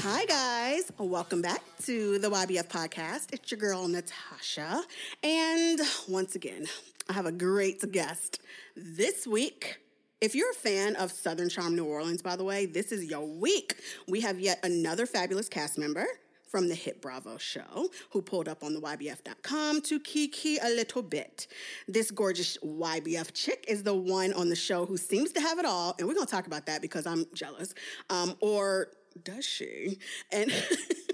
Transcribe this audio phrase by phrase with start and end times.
[0.00, 0.90] Hi, guys.
[0.98, 3.32] Welcome back to the YBF podcast.
[3.32, 4.82] It's your girl, Natasha.
[5.22, 6.66] And once again,
[7.08, 8.40] I have a great guest
[8.76, 9.78] this week.
[10.20, 13.24] If you're a fan of Southern Charm New Orleans, by the way, this is your
[13.24, 13.76] week.
[14.08, 16.06] We have yet another fabulous cast member
[16.48, 21.02] from the hit Bravo show who pulled up on the YBF.com to kiki a little
[21.02, 21.46] bit.
[21.86, 25.64] This gorgeous YBF chick is the one on the show who seems to have it
[25.64, 27.74] all, and we're gonna talk about that because I'm jealous.
[28.10, 28.88] Um, or
[29.24, 29.98] does she?
[30.32, 30.52] And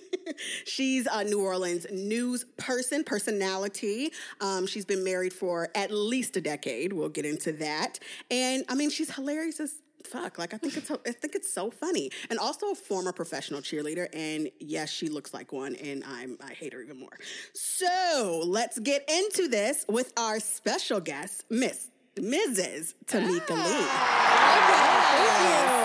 [0.65, 4.13] she's a New Orleans news person, personality.
[4.41, 6.93] Um, she's been married for at least a decade.
[6.93, 7.99] We'll get into that.
[8.31, 10.39] And I mean, she's hilarious as fuck.
[10.39, 12.11] Like I think it's I think it's so funny.
[12.31, 14.09] And also a former professional cheerleader.
[14.13, 17.17] And yes, she looks like one, and I'm I hate her even more.
[17.55, 22.95] So let's get into this with our special guest, Miss Mrs.
[23.07, 23.87] Tamica Lee.
[25.17, 25.85] Ah!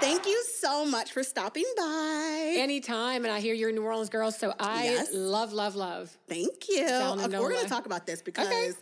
[0.00, 2.19] Thank you so much for stopping by.
[2.58, 5.10] Anytime, and I hear you're a New Orleans girl, so I Yes.
[5.12, 6.16] love, love, love.
[6.28, 6.84] Thank you.
[6.86, 8.72] Okay, we're going to talk about this because, Okay.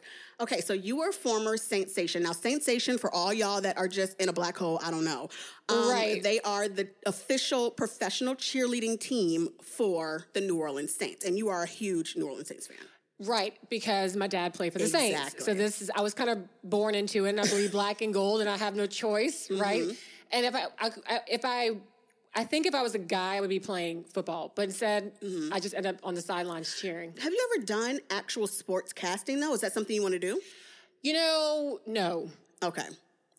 [0.41, 0.61] okay.
[0.61, 2.23] so you were former Saintsation.
[2.23, 5.29] Now, Saintsation, for all y'all that are just in a black hole, I don't know.
[5.69, 6.23] Um, Right.
[6.23, 11.63] They are the official professional cheerleading team for the New Orleans Saints, and you are
[11.63, 12.77] a huge New Orleans Saints fan.
[13.21, 15.45] Right, because my dad played for the Saints.
[15.45, 18.15] So this is I was kind of born into it, and I believe black and
[18.15, 19.83] gold, and I have no choice, right?
[19.83, 19.93] Mm-hmm.
[20.31, 21.71] And if I, I if I
[22.35, 24.53] I think if I was a guy, I would be playing football.
[24.55, 25.53] But instead, Mm-hmm.
[25.53, 27.15] I just end up on the sidelines cheering.
[27.21, 29.53] Have you ever done actual sports casting, though?
[29.55, 30.41] Is that something you want to do?
[31.03, 32.31] You know, no.
[32.63, 32.87] Okay.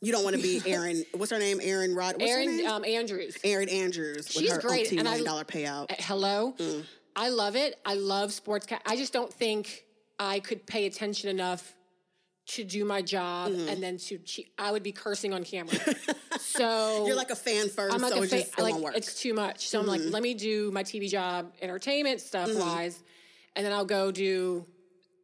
[0.02, 1.60] You don't want to be Erin, what's her name?
[1.62, 2.16] Erin Rod.
[2.20, 2.66] What's name?
[2.68, 3.38] um, Andrews.
[3.44, 5.92] Erin Andrews with She's her great, and I- $18 million payout.
[5.92, 6.54] Uh, Hello.
[6.58, 6.86] Mm.
[7.16, 7.78] I love it.
[7.86, 8.66] I love sports.
[8.66, 9.84] Ca- I just don't think
[10.18, 11.76] I could pay attention enough
[12.56, 13.70] to do my job Mm-hmm.
[13.70, 15.76] and then to che- I would be cursing on camera.
[16.40, 18.72] so You're like a fan first, I'm like so a it fa- just it like
[18.74, 18.94] won't work.
[18.94, 18.98] Mm-hmm.
[18.98, 19.68] it's too much.
[19.68, 23.02] So I'm like, let me do my TV job, entertainment stuff wise,
[23.56, 24.66] and then I'll go do,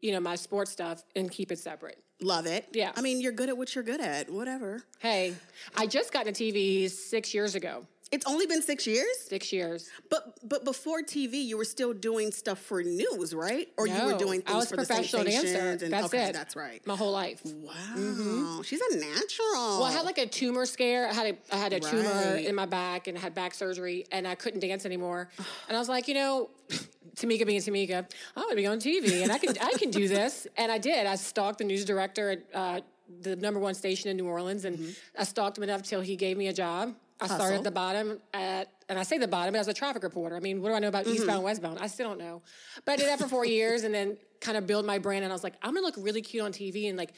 [0.02, 1.98] you know, my sports stuff and keep it separate.
[2.22, 2.68] Love it.
[2.74, 2.92] Yeah.
[2.96, 4.30] I mean, you're good at what you're good at.
[4.30, 4.84] Whatever.
[5.00, 5.34] Hey,
[5.76, 7.86] I just got into TV six years ago.
[8.12, 9.90] It's only been six years, Six years.
[10.12, 13.68] but but before TV, you were still doing stuff for news, right?
[13.78, 15.86] Or you were No, doing I things was for professional the dancer.
[15.86, 16.34] and That's okay, it.
[16.34, 16.86] that's right.
[16.86, 17.42] My whole life.
[17.44, 19.80] Wow, she's a natural.
[19.80, 21.08] Well, I had like a tumor scare.
[21.10, 24.28] I had a I had a tumor in my back and had back surgery, and
[24.28, 25.30] I couldn't dance anymore.
[25.68, 26.50] And I was like, you know,
[27.16, 28.06] Tamica being Tamica,
[28.38, 30.46] I'm gonna be on TV, and I can I can do this.
[30.58, 31.08] And I did.
[31.08, 32.82] I stalked the news director at uh,
[33.22, 36.38] the number one station in New Orleans, and I stalked him enough till he gave
[36.38, 36.94] me a job.
[37.22, 40.36] I started at the bottom at, and I say the bottom as a traffic reporter.
[40.36, 41.44] I mean, what do I know about eastbound, mm-hmm.
[41.46, 41.80] westbound?
[41.80, 42.42] I still don't know.
[42.84, 45.24] But I did that for four years, and then kind of build my brand.
[45.24, 47.14] And I was like, I'm gonna look really cute on TV and like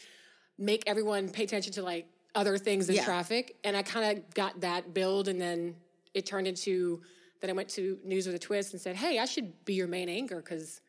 [0.57, 3.05] make everyone pay attention to like other things than Yeah.
[3.05, 3.55] traffic.
[3.63, 5.75] And I kind of got that build, and then
[6.13, 7.01] it turned into
[7.41, 9.87] that I went to News with a Twist and said, "Hey, I should be your
[9.87, 10.81] main anchor because,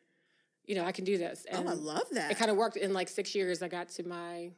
[0.67, 2.31] you know, I can do this." And oh, I love that.
[2.31, 3.63] it kind of worked in like six years.
[3.63, 4.53] I got to my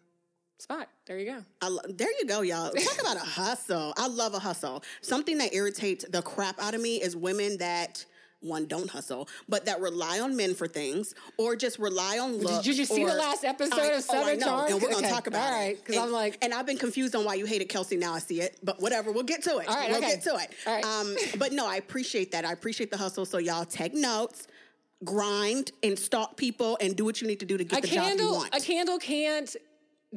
[0.62, 0.88] spot.
[1.06, 1.44] There you go.
[1.62, 2.70] I lo- there you go, y'all.
[2.72, 3.92] Talk about a hustle.
[3.96, 4.82] I love a hustle.
[5.02, 8.04] Something that irritates the crap out of me is women that
[8.42, 12.64] one don't hustle, but that rely on men for things, or just rely on looks.
[12.64, 14.72] Did you see the last episode I- of oh, I Southern know, Charm?
[14.72, 15.64] And we're gonna Okay, talk about all it.
[15.66, 17.98] right, 'cause And- I'm like- and I've been confused on why you hated Kelsey.
[17.98, 19.12] Now I see it, but whatever.
[19.12, 19.68] We'll get to it.
[19.68, 20.12] All right, we'll okay.
[20.14, 20.50] get to it.
[20.66, 20.84] All right.
[20.84, 22.46] Um, but no, I appreciate that.
[22.46, 23.26] I appreciate the hustle.
[23.26, 24.46] So y'all take notes.
[25.04, 27.88] Grind and stalk people and do what you need to do to get a the
[27.88, 28.54] job you want.
[28.54, 29.56] a candle can't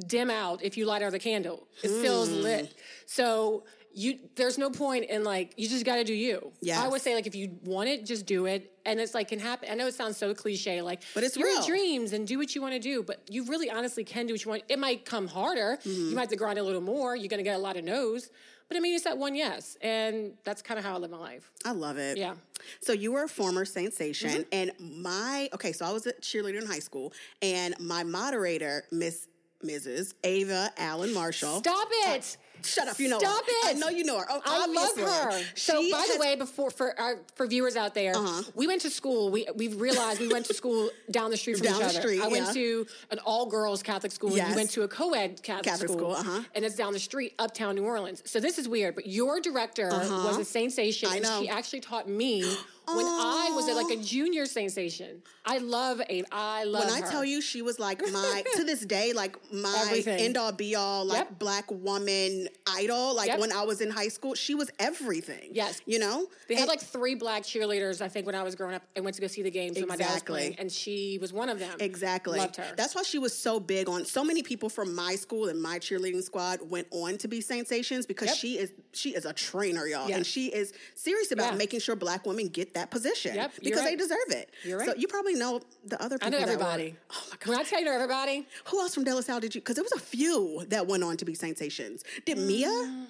[0.08, 2.74] dim out if you light another candle it still is lit
[3.06, 3.64] so
[3.96, 7.00] you there's no point in like you just got to do you Yeah, i would
[7.02, 9.76] say like if you want it just do it and it's like can happen i
[9.76, 11.62] know it sounds so cliche like But it's your real.
[11.64, 14.44] dreams and do what you want to do but you really honestly can do what
[14.44, 16.09] you want it might come harder Mm-hmm.
[16.09, 17.84] you might have to grind a little more you're going to get a lot of
[17.84, 18.32] no's
[18.68, 21.18] but i mean it's that one yes and that's kind of how i live my
[21.18, 22.18] life I love it.
[22.18, 22.34] Yeah.
[22.82, 24.42] So you were a former Saintsation, Mm-hmm.
[24.52, 25.72] and my okay.
[25.72, 29.28] So I was a cheerleader in high school, and my moderator, Miss
[29.64, 30.14] Mrs.
[30.24, 31.60] Ava Allen Marshall.
[31.60, 32.98] stop it Shut up!
[32.98, 33.52] You know Stop her.
[33.68, 33.78] I it.
[33.78, 34.26] know you know her.
[34.30, 34.98] Oh, I love
[35.34, 35.44] her.
[35.56, 38.44] So, by has- the way, before for our, for viewers out there, Uh-huh.
[38.56, 39.30] we went to school.
[39.32, 42.00] We we've realized we went to school down the street from Down each the other.
[42.00, 42.54] street, I went yeah.
[42.54, 44.30] to an all girls Catholic school.
[44.30, 44.50] and Yes.
[44.52, 46.44] You went to a co-ed Catholic, Catholic school, uh-huh.
[46.56, 48.24] and it's down the street, uptown New Orleans.
[48.26, 51.08] So this is weird, but your director was a Saintsation.
[51.08, 51.16] Uh-huh.
[51.16, 51.42] I know.
[51.42, 52.44] she actually taught me
[52.88, 55.18] when I was at like a junior Saintsation.
[55.46, 56.28] I love Ava.
[56.32, 59.84] I love when I tell you she was like my to this day like my
[59.88, 60.20] Everything.
[60.20, 61.40] end all be all like Yep.
[61.40, 63.40] black woman idol like Yep.
[63.40, 65.82] when I was in high school she was everything Yes.
[65.85, 68.76] you know They had And- like three black cheerleaders, I think, when I was growing
[68.76, 70.34] up and went to go see the games when my dad was Exactly.
[70.40, 71.76] playing, and she was one of them.
[71.79, 72.40] Exactly.
[72.40, 72.74] Loved her.
[72.78, 75.78] That's why she was so big on so many people from my school and my
[75.79, 78.38] cheerleading squad went on to be Saintsations because Yep.
[78.38, 80.08] she is she is a trainer, y'all.
[80.08, 80.18] Yes.
[80.18, 81.58] And she is serious about Yeah.
[81.58, 83.35] making sure black women get that position.
[83.35, 84.52] Yep, because they deserve it.
[84.64, 84.97] You're So right.
[84.97, 86.31] you probably know the other I people.
[86.31, 86.96] know that were- everybody.
[87.11, 87.66] oh my When god.
[87.66, 89.84] I tell you know everybody, Who else from De La Salle did you because there
[89.84, 92.03] was a few that went on to be Saintsations.
[92.25, 92.47] Did Mm.
[92.47, 93.08] Mia?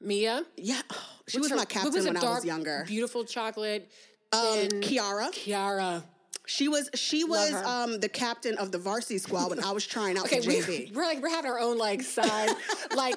[0.00, 0.44] Mia.
[0.56, 0.80] Yeah.
[0.92, 0.96] Oh,
[1.28, 2.84] she what's was her- my captain was when I was younger.
[2.86, 3.90] Beautiful chocolate.
[4.32, 4.40] Um,
[4.82, 5.30] Kiara.
[5.32, 6.04] Kiara.
[6.46, 10.18] She was she was um, the captain of the varsity squad when I was trying
[10.18, 10.94] out Okay, for we, JV.
[10.94, 12.50] we're like we're having our own like side
[12.94, 13.16] like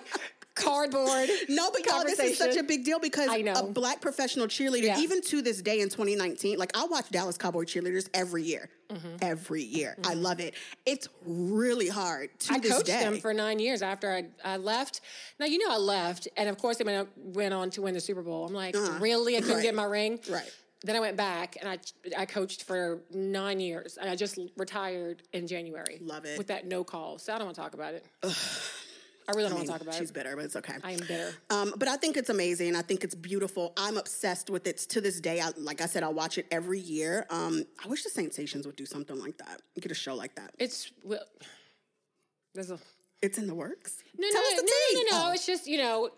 [0.57, 1.29] cardboard.
[1.49, 4.99] No, but y'all, this is such a big deal because a black professional cheerleader, Yeah.
[4.99, 8.69] even to this day in 2019, like I watch Dallas Cowboy cheerleaders every year.
[8.89, 9.17] Mm-hmm.
[9.21, 9.97] Every year.
[10.05, 10.53] I love it.
[10.85, 12.99] It's really hard to I coached day.
[13.03, 15.01] them for nine years after I, I left.
[15.39, 17.99] Now you know I left, and of course they went, went on to win the
[17.99, 18.45] Super Bowl.
[18.45, 19.35] I'm like, really?
[19.35, 19.57] I couldn't Uh-huh.
[19.57, 19.63] Right.
[19.63, 20.19] get my ring.
[20.29, 20.49] Right.
[20.83, 21.79] Then I went back and I
[22.17, 25.97] I coached for nine years, and I just retired in January.
[26.01, 26.37] Love it.
[26.37, 27.17] with that no call.
[27.17, 28.05] So I don't want to talk about it.
[29.27, 30.03] I really don't want to talk about She's it.
[30.05, 30.75] She's bitter, but it's okay.
[30.83, 31.33] I am bitter.
[31.49, 32.75] Um, but I think it's amazing.
[32.75, 33.73] I think it's beautiful.
[33.75, 35.41] I'm obsessed with it to this day.
[35.41, 37.25] I, like I said, I watch it every year.
[37.29, 39.61] Um, I wish the Saintsations would do something like that.
[39.79, 40.53] Get a show like that.
[40.57, 41.25] It's well,
[42.53, 42.79] there's a
[43.21, 44.01] It's in the works.
[44.17, 44.63] No, Tell no, no, no,
[44.93, 45.27] no, no.
[45.29, 45.31] Oh.
[45.33, 46.09] It's just you know.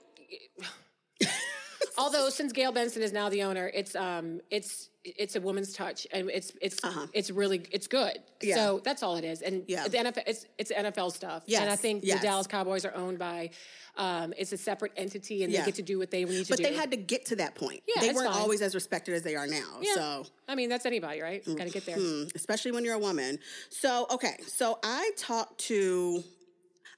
[1.99, 6.07] Although since Gayle Benson is now the owner, it's um, it's it's a woman's touch,
[6.13, 6.79] and it's it's
[7.13, 8.17] it's really it's good.
[8.17, 8.37] Uh-huh.
[8.41, 8.55] Yeah.
[8.55, 9.87] So that's all it is, and Yeah.
[9.87, 11.43] the NFL it's it's NFL stuff.
[11.47, 12.21] and I think yes.
[12.21, 13.49] the Dallas Cowboys are owned by.
[13.97, 15.59] Um, it's a separate entity, and Yeah.
[15.59, 16.63] they get to do what they need to But do.
[16.63, 17.83] But they had to get to that point.
[17.85, 18.41] Yeah, they weren't fine.
[18.41, 19.79] always as respected as they are now.
[19.81, 19.93] Yeah.
[19.95, 21.43] So I mean, that's anybody, right?
[21.45, 21.97] Got to get there.
[22.33, 23.39] Especially when you're a woman.
[23.69, 26.23] So, okay, so I talked to,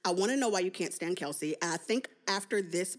[0.04, 1.56] I want to know why you can't stand Kelsey.
[1.60, 2.96] I think after this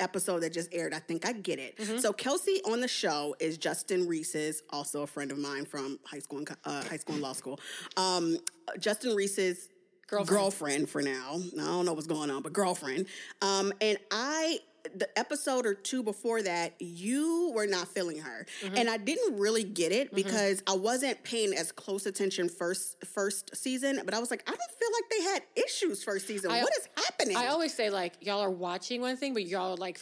[0.00, 1.76] episode that just aired, I think I get it.
[1.78, 1.98] Mm-hmm.
[1.98, 6.18] So, Kelsey on the show is Justin Reese's, also a friend of mine from high
[6.18, 7.60] school and, uh, high school and law school.
[7.96, 8.38] Um,
[8.78, 9.68] Justin Reese's
[10.08, 10.28] Girlfriend.
[10.28, 11.38] girlfriend for now.
[11.60, 13.06] I don't know what's going on, but girlfriend.
[13.42, 14.58] Um, and I,
[14.94, 18.76] the episode or two before that, you were not feeling her, Mm-hmm.
[18.76, 23.56] and I didn't really get it because I wasn't paying as close attention first first
[23.56, 24.00] season.
[24.04, 26.50] But I was like, I don't feel like they had issues first season.
[26.50, 27.36] I- what is happening?
[27.36, 30.00] I always say like y'all are watching one thing, but y'all are like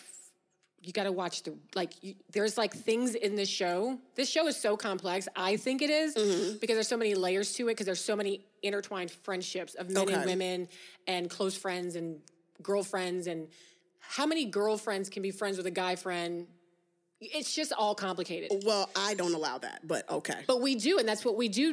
[0.82, 1.92] you got to watch the like.
[2.02, 3.98] You, there's like things in this show.
[4.14, 5.26] This show is so complex.
[5.34, 6.58] I think it is, Mm-hmm.
[6.60, 7.72] because there's so many layers to it.
[7.72, 10.14] Because there's so many intertwined friendships of men Okay.
[10.14, 10.68] and women
[11.08, 12.20] and close friends and
[12.62, 13.48] girlfriends and
[14.08, 16.46] how many girlfriends can be friends with a guy friend.
[17.20, 18.50] It's just all complicated.
[18.66, 20.42] well, I don't allow that, but okay.
[20.46, 21.70] But we do, and that's what we do.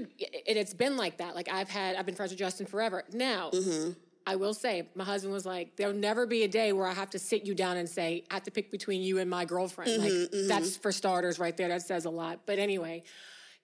[0.47, 1.35] And it's been like that.
[1.35, 3.03] Like I've had, I've been friends with Justin forever.
[3.11, 3.91] Now, Mm-hmm.
[4.25, 7.09] I will say, my husband was like, "There'll never be a day where I have
[7.09, 10.01] to sit you down and say I have to pick between you and my girlfriend."
[10.01, 11.67] Mm-hmm, like that's for starters, right there.
[11.67, 12.39] That says a lot.
[12.45, 13.03] But anyway,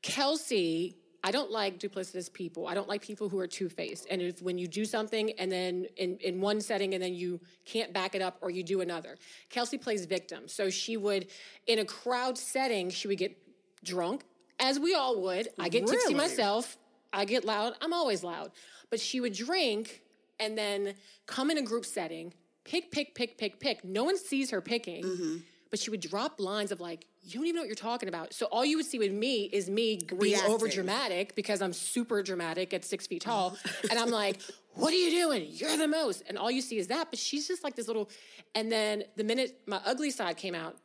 [0.02, 0.98] Kelsey.
[1.24, 2.66] I don't like duplicitous people.
[2.68, 4.08] I don't like people who are two faced.
[4.10, 7.42] And if when you do something and then in, in one setting and then you
[7.66, 9.18] can't back it up or you do another.
[9.50, 10.48] Kelsey plays victim.
[10.48, 11.28] So she would,
[11.68, 13.36] in a crowd setting, she would get
[13.84, 14.24] drunk,
[14.60, 15.50] as we all would.
[15.60, 16.78] I get tipsy myself.
[17.12, 17.74] I get loud.
[17.82, 18.52] I'm always loud.
[18.90, 20.02] But she would drink
[20.40, 20.94] and then
[21.26, 22.34] come in a group setting,
[22.64, 23.84] pick, pick, pick, pick, pick.
[23.84, 25.38] No one sees her picking, Mm-hmm.
[25.70, 28.34] but she would drop lines of like, you don't even know what you're talking about.
[28.34, 32.24] So all you would see with me is me being over dramatic because I'm super
[32.24, 33.58] dramatic at six feet tall.
[33.90, 34.42] and I'm like,
[34.74, 35.46] what are you doing?
[35.50, 36.24] You're the most.
[36.28, 37.10] And all you see is that.
[37.10, 38.10] But she's just like this little.
[38.56, 40.78] And then the minute my ugly side came out,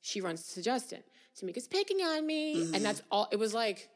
[0.00, 1.02] she runs to Justin.
[1.38, 2.56] Tamica's picking on me.
[2.56, 2.74] Mm-hmm.
[2.74, 3.28] And that's all.
[3.30, 3.88] It was like,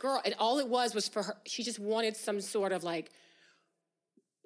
[0.00, 1.36] girl, and all it was was for her.
[1.44, 3.10] She just wanted some sort of like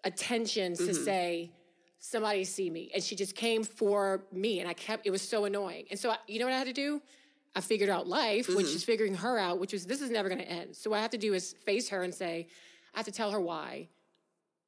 [0.05, 1.05] attention to Mm-hmm.
[1.05, 1.51] say,
[2.01, 2.91] somebody see me.
[2.95, 4.59] And she just came for me.
[4.61, 5.85] And I kept, it was so annoying.
[5.91, 7.01] And so, I, you know what I had to do?
[7.55, 8.77] I figured out life, which Mm-hmm.
[8.77, 10.75] is figuring her out, which was this is never going to end.
[10.77, 12.49] So what I have to do is face her and say,
[12.95, 13.89] I have to tell her why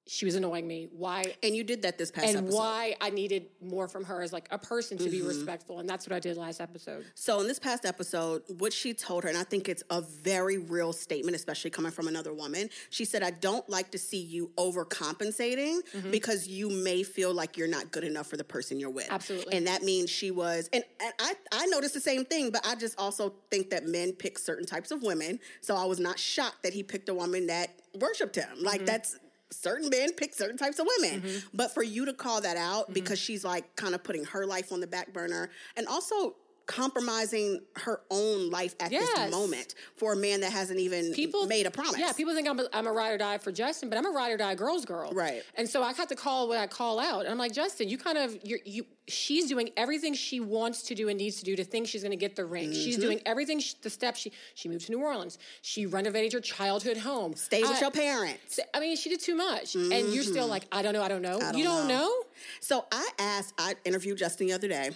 [0.09, 2.56] she was annoying me, why and you did that this past and episode.
[2.56, 5.12] why I needed more from her as like a person to Mm-hmm.
[5.12, 5.78] be respectful.
[5.78, 7.04] And that's what I did last episode.
[7.14, 10.59] So in this past episode, what she told her, and I think it's a very
[10.59, 12.68] real statement, especially coming from another woman.
[12.90, 16.11] She said, "I don't like to see you overcompensating Mm-hmm.
[16.11, 19.54] because you may feel like you're not good enough for the person you're with." Absolutely.
[19.56, 20.68] and that means she was.
[20.73, 24.12] And, and I I noticed the same thing, but I just also think that men
[24.12, 25.38] pick certain types of women.
[25.61, 28.49] So I was not shocked that he picked a woman that worshipped him.
[28.61, 28.87] Like Mm-hmm.
[28.87, 29.16] that's.
[29.52, 31.23] Certain men pick certain types of women,
[31.54, 32.92] but for you to call that out Mm-hmm.
[32.94, 36.35] because she's like kind of putting her life on the back burner, and also
[36.66, 39.09] compromising her own life at Yes.
[39.16, 41.99] this moment for a man that hasn't even people made a promise.
[41.99, 44.11] Yeah, people think I'm a, I'm a ride or die for Justin, but I'm a
[44.11, 45.12] ride or die girl's girl.
[45.12, 45.42] Right.
[45.57, 47.21] And so I had to call what I call out.
[47.21, 48.87] And I'm like, Justin, you kind of you're, you.
[49.09, 52.12] She's doing everything she wants to do and needs to do to think she's going
[52.12, 52.73] to get the ring.
[52.73, 53.02] She's Mm-hmm.
[53.02, 53.59] doing everything.
[53.59, 55.38] She, the steps she she moved to New Orleans.
[55.61, 57.35] She renovated her childhood home.
[57.35, 58.61] Stays with your parents.
[58.73, 61.21] I mean, she did too much, and you're still like, I don't know, I don't
[61.23, 61.38] know.
[61.40, 61.99] don't you don't know.
[62.07, 62.23] know.
[62.61, 64.90] So I asked, I interviewed Justin the other day.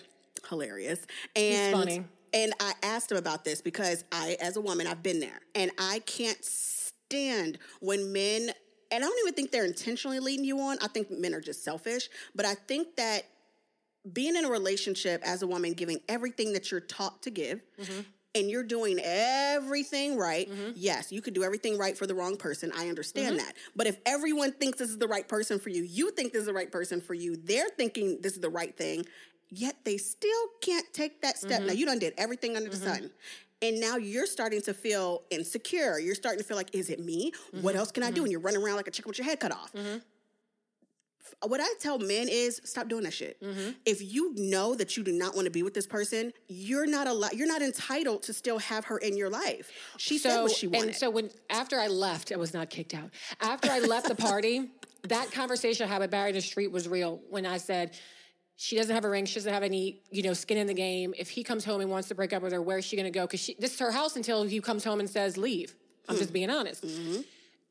[0.49, 1.07] Hilarious.
[1.35, 2.05] And funny.
[2.33, 5.41] and I asked him about this because I, as a woman, I've been there.
[5.55, 8.51] And I can't stand when men
[8.91, 10.79] and I don't even think they're intentionally leading you on.
[10.81, 12.09] I think men are just selfish.
[12.35, 13.25] But I think that
[14.13, 18.01] being in a relationship as a woman, giving everything that you're taught to give, mm-hmm.
[18.35, 20.71] and you're doing everything right, mm-hmm.
[20.77, 22.71] yes, you could do everything right for the wrong person.
[22.77, 23.47] I understand mm-hmm.
[23.47, 23.55] that.
[23.75, 26.47] But if everyone thinks this is the right person for you, you think this is
[26.47, 29.05] the right person for you, they're thinking this is the right thing,
[29.51, 31.61] yet they still can't take that step.
[31.63, 31.77] Now, mm-hmm.
[31.77, 32.87] you done did everything under the mm-hmm.
[32.87, 33.11] sun.
[33.63, 35.99] And now you're starting to feel insecure.
[35.99, 37.33] You're starting to feel like, is it me?
[37.33, 37.63] Mm-hmm.
[37.63, 38.23] What else can I do?
[38.23, 39.73] And you're running around like a chicken with your head cut off
[41.45, 43.41] what I tell men is stop doing that shit.
[43.43, 43.71] Mm-hmm.
[43.85, 47.07] If you know that you do not want to be with this person, you're not
[47.07, 47.35] allowed.
[47.35, 49.71] You're not entitled to still have her in your life.
[49.99, 50.89] She said what she wanted.
[50.89, 53.11] And so when after I left, I was not kicked out.
[53.41, 54.71] After I left the party,
[55.05, 57.21] that conversation I had with Barry in the street was real.
[57.29, 57.97] When I said
[58.57, 61.15] she doesn't have a ring, she doesn't have any, you know, skin in the game.
[61.19, 63.17] If he comes home and wants to break up with her, where's she going to
[63.17, 63.27] go?
[63.27, 65.75] Because this is her house until he comes home and says leave.
[66.09, 66.85] I'm just being honest.
[66.87, 67.21] Mm-hmm.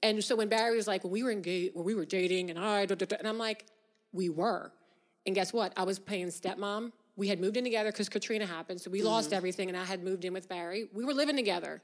[0.03, 2.59] And so when Barry was like, "Well, we were engaged, well, we were dating," and
[2.59, 3.65] I, da, da, da, and I'm like,
[4.11, 4.71] "We were,"
[5.25, 5.73] and guess what?
[5.77, 6.91] I was playing stepmom.
[7.15, 9.37] We had moved in together because Katrina happened, so we lost Mm-hmm.
[9.37, 10.89] everything, and I had moved in with Barry.
[10.93, 11.81] We were living together.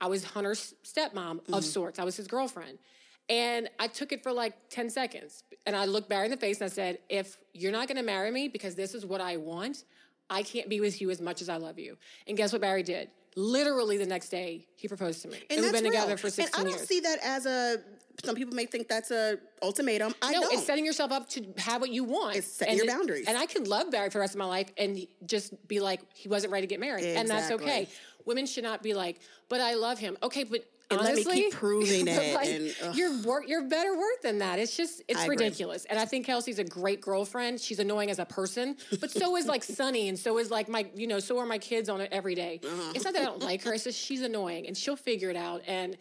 [0.00, 1.54] I was Hunter's stepmom Mm-hmm.
[1.54, 1.98] of sorts.
[1.98, 2.78] I was his girlfriend.
[3.28, 5.42] And I took it for like 10 seconds.
[5.66, 8.30] And I looked Barry in the face and I said, if you're not gonna marry
[8.30, 9.84] me because this is what I want,
[10.30, 11.96] I can't be with you as much as I love you.
[12.28, 13.08] And guess what Barry did?
[13.36, 15.38] Literally the next day, he proposed to me.
[15.50, 16.16] And, we've that's been together real.
[16.16, 16.88] for 16 And I don't years.
[16.88, 17.76] see that as a.
[18.24, 20.14] Some people may think that's a ultimatum.
[20.22, 20.54] I No, don't.
[20.54, 22.36] it's setting yourself up to have what you want.
[22.36, 23.26] It's setting your boundaries.
[23.28, 26.00] And I could love Barry for the rest of my life and just be like,
[26.14, 27.04] he wasn't ready to get married.
[27.04, 27.88] And that's okay.
[28.24, 30.16] Women should not be like, but I love him.
[30.22, 34.22] Okay, but And let me honestly, keep proving it, like, and, you're you're better worth
[34.22, 34.58] than that.
[34.58, 35.36] It's just it's I agree.
[35.36, 35.84] ridiculous.
[35.86, 37.60] And I think Kelsey's a great girlfriend.
[37.60, 40.86] She's annoying as a person, but so is like Sunny, and so is like my
[40.94, 42.60] you know so are my kids on it every day.
[42.64, 42.92] Uh-huh.
[42.94, 43.74] It's not that I don't like her.
[43.74, 45.62] It's just she's annoying, and she'll figure it out.
[45.66, 45.96] And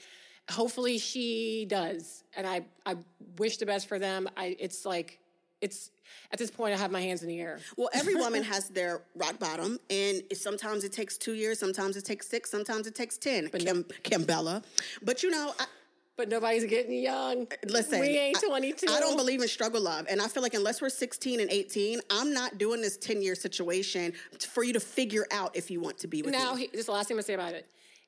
[0.49, 2.23] hopefully she does.
[2.35, 2.97] And I I
[3.37, 4.29] wish the best for them.
[4.37, 5.19] I it's like
[5.65, 5.89] it's
[6.31, 7.59] at this point I have my hands in the air.
[7.75, 12.05] Well, every woman has their rock bottom, and sometimes it takes two years, sometimes it
[12.05, 13.49] takes six, sometimes it takes ten.
[13.49, 14.63] Kim, Kimbella,
[15.01, 15.65] but you know, I,
[16.17, 17.47] But nobody's getting young.
[17.67, 18.87] listen, we ain't 22.
[18.89, 21.99] I, don't believe in struggle love, and I feel like unless we're sixteen and eighteen,
[22.09, 24.13] I'm not doing this ten year situation
[24.53, 26.61] for you to figure out if you want to be with Now, me.
[26.61, 27.65] Now, this is the last thing I'm gonna say about it.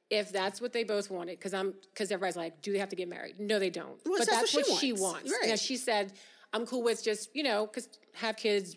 [0.10, 2.96] If that's what they both wanted, because I'm because everybody's like, do they have to
[2.96, 3.40] get married?
[3.40, 4.00] No, they don't.
[4.06, 5.02] Well, but that's that's, what what, she she wants.
[5.02, 5.32] wants.
[5.34, 5.44] Right.
[5.44, 6.14] You know, she said,
[6.58, 8.76] I'm cool with just you know, because have kids,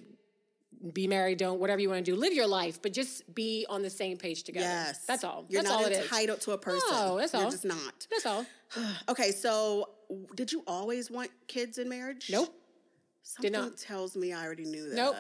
[0.92, 3.82] be married, don't whatever you want to do, live your life, but just be on
[3.82, 4.66] the same page together.
[4.66, 5.44] Yes, that's all.
[5.48, 5.98] You're that's not all it is.
[6.04, 6.80] entitled to a person.
[6.90, 7.50] No, that's You're all.
[7.50, 8.06] just not.
[8.10, 8.46] That's all.
[9.08, 9.90] Okay, so
[10.36, 12.28] did you always want kids in marriage?
[12.30, 12.54] Nope.
[13.22, 13.76] Something not.
[13.76, 14.94] tells me I already knew that.
[14.96, 15.16] Nope.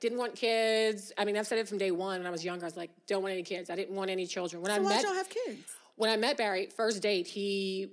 [0.00, 1.12] Didn't want kids.
[1.16, 2.18] I mean, I've said it from day one.
[2.20, 3.70] When I was younger, I was like, don't want any kids.
[3.70, 4.60] I didn't want any children.
[4.62, 5.72] When So I why'd met y'all have kids?
[5.96, 7.88] when I met Barry, first date, he,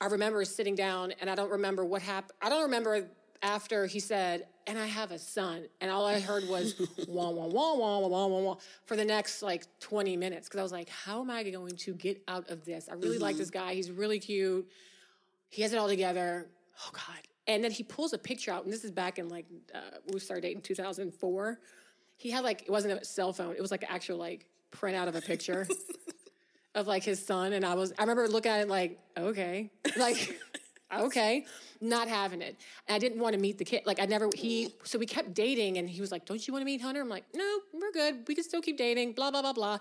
[0.00, 2.32] I remember sitting down and I don't remember what happened.
[2.40, 3.08] I don't remember
[3.42, 5.64] after he said, and I have a son.
[5.80, 6.74] And all I heard was
[7.08, 8.56] wah, wah, wah, wah, wah, wah, wah, wah
[8.86, 10.48] for the next like 20 minutes.
[10.48, 12.88] Cause I was like, how am I going to get out of this?
[12.90, 13.74] I really like this guy.
[13.74, 14.68] He's really cute.
[15.48, 16.46] He has it all together.
[16.80, 17.28] Oh God.
[17.48, 19.80] And then he pulls a picture out, and this is back in like, uh,
[20.12, 21.58] we started dating 2004.
[22.16, 25.08] He had like, it wasn't a cell phone, it was like an actual like printout
[25.08, 25.66] of a picture
[26.74, 30.38] of like his son, and I was I remember looking at it like, okay, like
[30.92, 31.46] okay,
[31.80, 32.56] not having it.
[32.88, 33.82] And I didn't want to meet the kid.
[33.86, 36.62] Like I never he so we kept dating, and he was like, "Don't you want
[36.62, 38.24] to meet Hunter?" I'm like, "No, we're good.
[38.28, 39.78] We can still keep dating." Blah blah blah blah.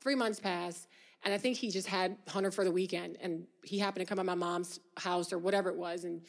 [0.00, 0.88] Three months passed.
[1.24, 4.18] And I think he just had Hunter for the weekend, and he happened to come
[4.18, 6.20] at my mom's house or whatever it was, and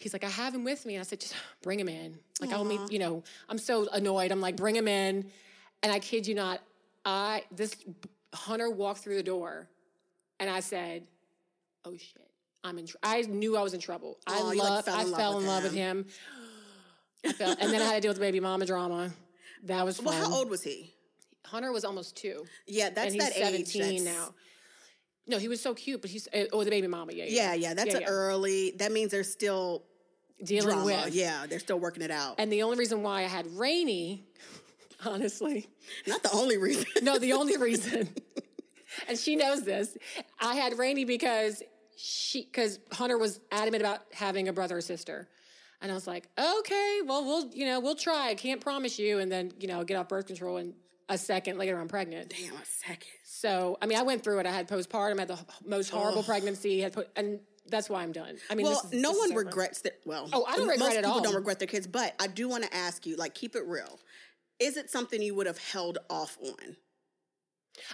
[0.00, 0.94] he's like, I have him with me.
[0.94, 2.18] And I said, just bring him in.
[2.40, 4.32] Like, I'll meet, you know, I'm so annoyed.
[4.32, 5.30] I'm like, bring him in.
[5.82, 6.60] And I kid you not,
[7.04, 7.74] I, this
[8.34, 9.68] Hunter walked through the door
[10.38, 11.04] and I said,
[11.84, 12.29] oh shit,
[12.62, 12.96] I'm in, tr-.
[13.02, 14.18] I knew I was in trouble.
[14.26, 16.06] I you, like, love, fell I in love fell with in love with him.
[17.26, 19.10] I fell, and then I had to deal with the baby mama drama.
[19.64, 20.06] That was fun.
[20.06, 20.94] Well, how old was he?
[21.46, 22.44] Hunter was almost two.
[22.66, 23.66] Yeah, that's that age.
[23.66, 24.34] 17 that's- now.
[25.26, 27.24] No, he was so cute, but he's, uh, oh, the baby mama, yeah.
[27.28, 28.08] Yeah, yeah, that's an yeah.
[28.08, 28.72] early.
[28.78, 29.84] That means they're still
[30.42, 30.84] Dealing drama.
[30.84, 31.14] with.
[31.14, 32.36] Yeah, they're still working it out.
[32.38, 34.24] And the only reason why I had Rainy
[35.06, 35.68] honestly.
[36.06, 36.86] Not the only reason.
[37.02, 38.08] No, the only reason.
[39.08, 39.96] and she knows this.
[40.40, 41.62] I had Rainy because
[42.02, 45.28] she because Hunter was adamant about having a brother or sister.
[45.82, 48.28] And I was like, okay, well, we'll, you know, we'll try.
[48.28, 49.18] I can't promise you.
[49.18, 50.74] And then, you know, get off birth control and
[51.08, 52.30] a second later I'm pregnant.
[52.38, 53.08] Damn, a second.
[53.24, 54.46] So, I mean, I went through it.
[54.46, 58.12] I had postpartum, I had the most horrible pregnancy, had put, and that's why I'm
[58.12, 58.36] done.
[58.50, 60.00] I mean, Well, this is- no one regrets that.
[60.04, 61.20] Well, Oh, I don't regret most it people all.
[61.22, 63.98] don't regret their kids, but I do want to ask you, like, keep it real.
[64.58, 66.76] Is it something you would have held off on?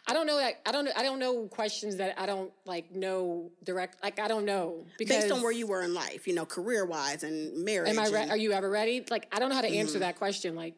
[0.07, 3.51] I don't know that I don't I don't know questions that I don't like know
[3.65, 6.45] direct like I don't know because Based on where you were in life, you know,
[6.47, 7.91] career wise and marriage.
[7.91, 9.05] am I re- and- are you ever ready?
[9.11, 9.81] Like I don't know how to Mm-hmm.
[9.81, 10.55] answer that question.
[10.55, 10.75] Like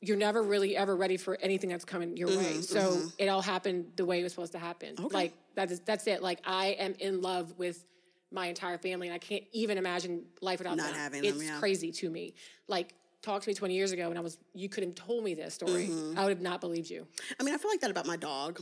[0.00, 2.60] you're never really ever ready for anything that's coming your Mm-hmm, way.
[2.62, 4.94] So it all happened the way it was supposed to happen.
[4.98, 5.14] Okay.
[5.14, 6.22] Like that is that's it.
[6.22, 7.84] Like I am in love with
[8.32, 10.94] my entire family and I can't even imagine life without Not them.
[10.96, 11.58] having them, it's yeah.
[11.60, 12.34] crazy to me.
[12.66, 12.92] Like
[13.24, 15.54] talk to me 20 years ago and I was you couldn't have told me this
[15.54, 15.88] story.
[15.88, 16.18] Mm-hmm.
[16.18, 17.06] I would have not believed you.
[17.40, 18.60] I mean, I feel like that about my dog,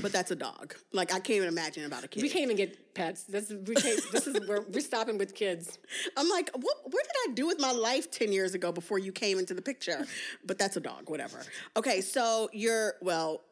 [0.00, 0.74] but that's a dog.
[0.92, 2.22] Like, I can't even imagine about a kid.
[2.22, 3.24] We can't even get pets.
[3.24, 5.78] This is we can't, this is where we're stopping with kids.
[6.16, 6.76] I'm like, what?
[6.84, 9.62] What did I do with my life ten years ago before you came into the
[9.62, 10.06] picture?
[10.44, 11.42] But that's a dog, whatever.
[11.76, 13.42] Okay, so you're well.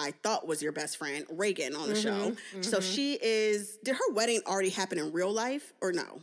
[0.00, 2.36] I thought was your best friend Reagan on the show.
[2.60, 3.78] So she is.
[3.82, 6.20] Did her wedding already happen in real life or no?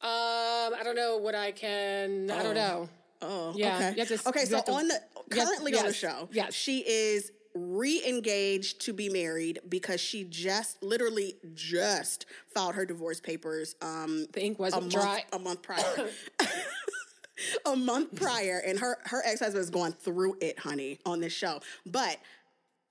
[0.00, 2.30] Um, I don't know what I can.
[2.30, 2.88] I don't know.
[3.20, 4.04] Oh, Yeah, Okay.
[4.04, 4.44] to- okay.
[4.44, 6.54] So to- on the currently on the show, yes.
[6.54, 13.74] she is re-engaged to be married because she just literally just filed her divorce papers.
[13.82, 15.24] Um, The ink a wasn't month, dry.
[15.32, 16.10] a month prior.
[17.66, 21.32] a month prior, and her her ex husband is going through it, honey, on this
[21.32, 21.60] show.
[21.84, 22.18] But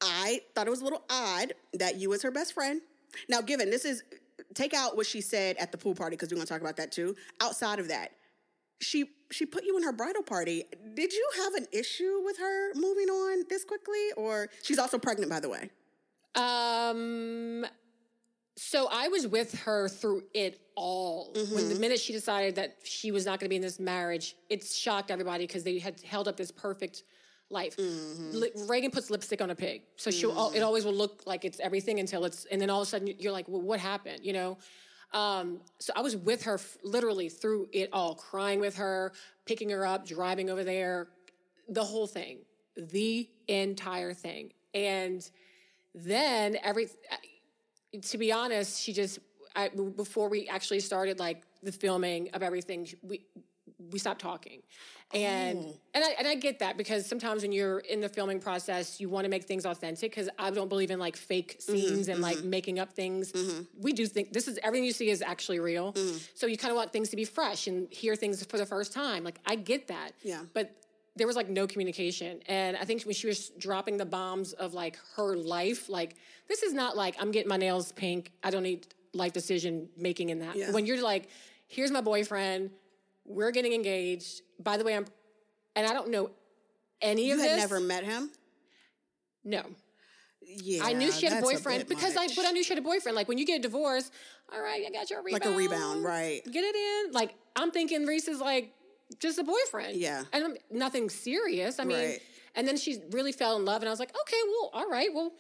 [0.02, 2.82] I thought it was a little odd that you was her best friend.
[3.30, 4.04] Now, given this is
[4.58, 6.78] take out what she said at the pool party because we're going to talk about
[6.78, 7.16] that too.
[7.42, 8.12] Outside of that,
[8.82, 10.64] she she put you in her bridal party.
[10.94, 15.30] Did you have an issue with her moving on this quickly, or she's also pregnant,
[15.30, 15.70] by the way?
[16.36, 17.66] Um,
[18.56, 21.34] so I was with her through it all.
[21.34, 24.36] When the minute she decided that she was not going to be in this marriage,
[24.50, 27.04] it shocked everybody because they had held up this perfect
[27.50, 27.76] life.
[27.78, 30.26] Li- Reagan puts lipstick on a pig, so she
[30.56, 33.08] it always will look like it's everything until it's, and then all of a sudden
[33.20, 34.20] you're like, well, what happened?
[34.26, 34.58] You know.
[35.14, 39.14] Um, so I was with her f- literally through it all, crying with her,
[39.46, 41.08] picking her up, driving over there,
[41.70, 42.40] the whole thing,
[42.76, 45.30] the entire thing, and
[45.96, 46.90] then every
[48.02, 49.20] to be honest she just
[49.56, 53.26] I, before we actually started like the filming of everything we
[53.92, 54.62] we stopped talking
[55.14, 55.78] and mm.
[55.94, 59.08] and I, and I get that because sometimes when you're in the filming process you
[59.08, 62.20] want to make things authentic because I don't believe in like fake mm-hmm, scenes and
[62.22, 62.50] like mm-hmm.
[62.50, 63.32] making up things.
[63.32, 63.62] Mm-hmm.
[63.80, 65.94] We do think this is everything you see is actually real.
[65.94, 66.28] Mm.
[66.36, 68.92] So you kind of want things to be fresh and hear things for the first
[68.94, 69.24] time.
[69.24, 70.12] Like I get that.
[70.24, 70.42] Yeah.
[70.54, 70.72] but
[71.16, 72.42] there was like no communication.
[72.48, 76.16] And i think when she was dropping the bombs of like her life like
[76.48, 80.30] this is not like i'm getting my nails pink i don't need life decision making
[80.30, 80.56] in that.
[80.56, 80.72] Yeah.
[80.72, 81.30] when you're like
[81.68, 82.70] here's my boyfriend
[83.28, 85.06] we're getting engaged by the way i'm
[85.76, 86.32] and i don't know
[87.02, 87.46] any You of this.
[87.46, 88.32] You had never met him.
[89.44, 89.64] no
[90.42, 92.36] Yeah, i knew she had a boyfriend bit because i much.
[92.36, 94.10] but i knew she had a boyfriend like when you get a divorce
[94.54, 96.42] all right i got your rebound like a rebound, right?
[96.46, 97.12] get it in.
[97.14, 98.72] Like I'm thinking Reese is like
[99.20, 99.96] just a boyfriend.
[99.98, 100.24] Yeah.
[100.34, 101.80] And I'm, nothing serious.
[101.80, 102.20] I mean, Right.
[102.56, 105.10] and then she really fell in love and I was like, okay, well, all right,
[105.14, 105.32] well,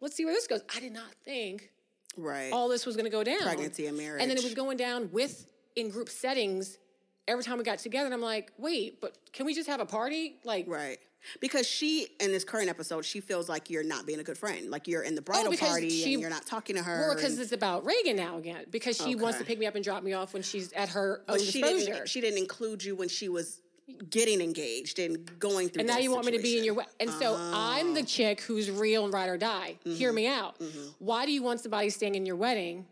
[0.00, 0.62] let's see where this goes.
[0.76, 1.70] I did not think
[2.16, 2.52] Right.
[2.52, 3.38] all this was going to go down.
[3.40, 6.76] Pregnancy and marriage, And then it was going down with in group settings
[7.28, 8.12] every time we got together.
[8.12, 10.36] I'm like, wait, but can we just have a party?
[10.44, 10.98] Like, Right.
[11.40, 14.70] Because she, in this current episode, she feels like you're not being a good friend.
[14.70, 16.98] Like you're in the bridal Oh, party she- and you're not talking to her.
[17.06, 19.74] well, because and- it's about Reagan now again, because she wants to pick me up
[19.74, 21.84] and drop me off when she's at her own but she exposure.
[21.94, 23.62] didn't, she didn't include you when she was
[24.10, 26.90] getting engaged and going through and now you want me to be in your situation.
[26.98, 27.06] way.
[27.12, 28.04] And so I'm the Oh.
[28.04, 29.76] chick who's real and ride or die.
[29.84, 30.16] Hear Mm-hmm.
[30.16, 30.56] me out.
[30.98, 32.84] Why do you want somebody staying in your wedding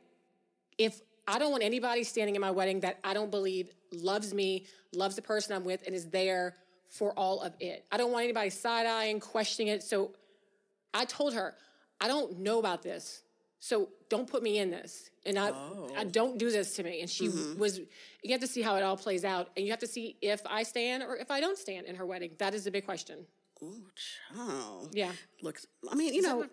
[0.79, 4.67] if I don't want anybody standing in my wedding that I don't believe loves me,
[4.95, 6.57] loves the person I'm with, and is there
[6.89, 7.85] for all of it?
[7.91, 9.83] I don't want anybody side eyeing, questioning it.
[9.83, 10.13] So
[10.93, 11.55] I told her,
[12.01, 13.23] I don't know about this.
[13.61, 15.11] So don't put me in this.
[15.25, 15.89] And I, oh.
[15.97, 17.01] I don't do this to me.
[17.01, 17.61] And she mm-hmm.
[17.61, 19.51] was, you have to see how it all plays out.
[19.57, 22.05] And you have to see if I stand or if I don't stand in her
[22.05, 22.33] wedding.
[22.39, 23.25] That is the big question.
[23.63, 23.85] Ooh,
[24.35, 24.91] child.
[24.93, 25.13] Yeah.
[25.43, 25.67] Looks.
[25.89, 26.47] I mean, you know,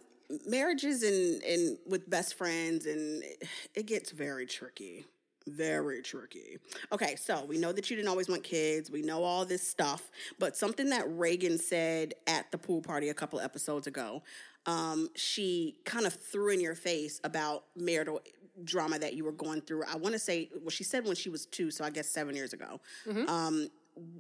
[0.45, 5.05] marriages and and with best friends and it, it gets very tricky.
[5.47, 6.57] Very tricky.
[6.91, 8.91] Okay, so we know that you didn't always want kids.
[8.91, 13.13] We know all this stuff, but something that Reagan said at the pool party a
[13.13, 14.21] couple episodes ago,
[14.65, 18.21] um, she kind of threw in your face about marital
[18.63, 19.83] drama that you were going through.
[19.91, 22.35] I want to say, well, she said when she was two, so I guess seven
[22.35, 22.79] years ago.
[23.27, 23.69] Um,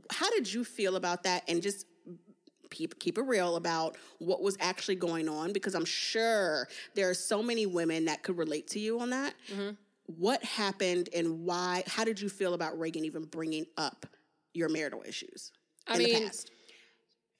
[0.09, 1.43] how did you feel about that?
[1.47, 1.85] And just
[2.69, 7.15] keep keep it real about what was actually going on because I'm sure there are
[7.15, 9.33] so many women that could relate to you on that.
[9.51, 9.71] Mm-hmm.
[10.17, 11.83] What happened and why?
[11.87, 14.05] How did you feel about Reagan even bringing up
[14.53, 15.51] your marital issues
[15.87, 16.51] I in the mean, past?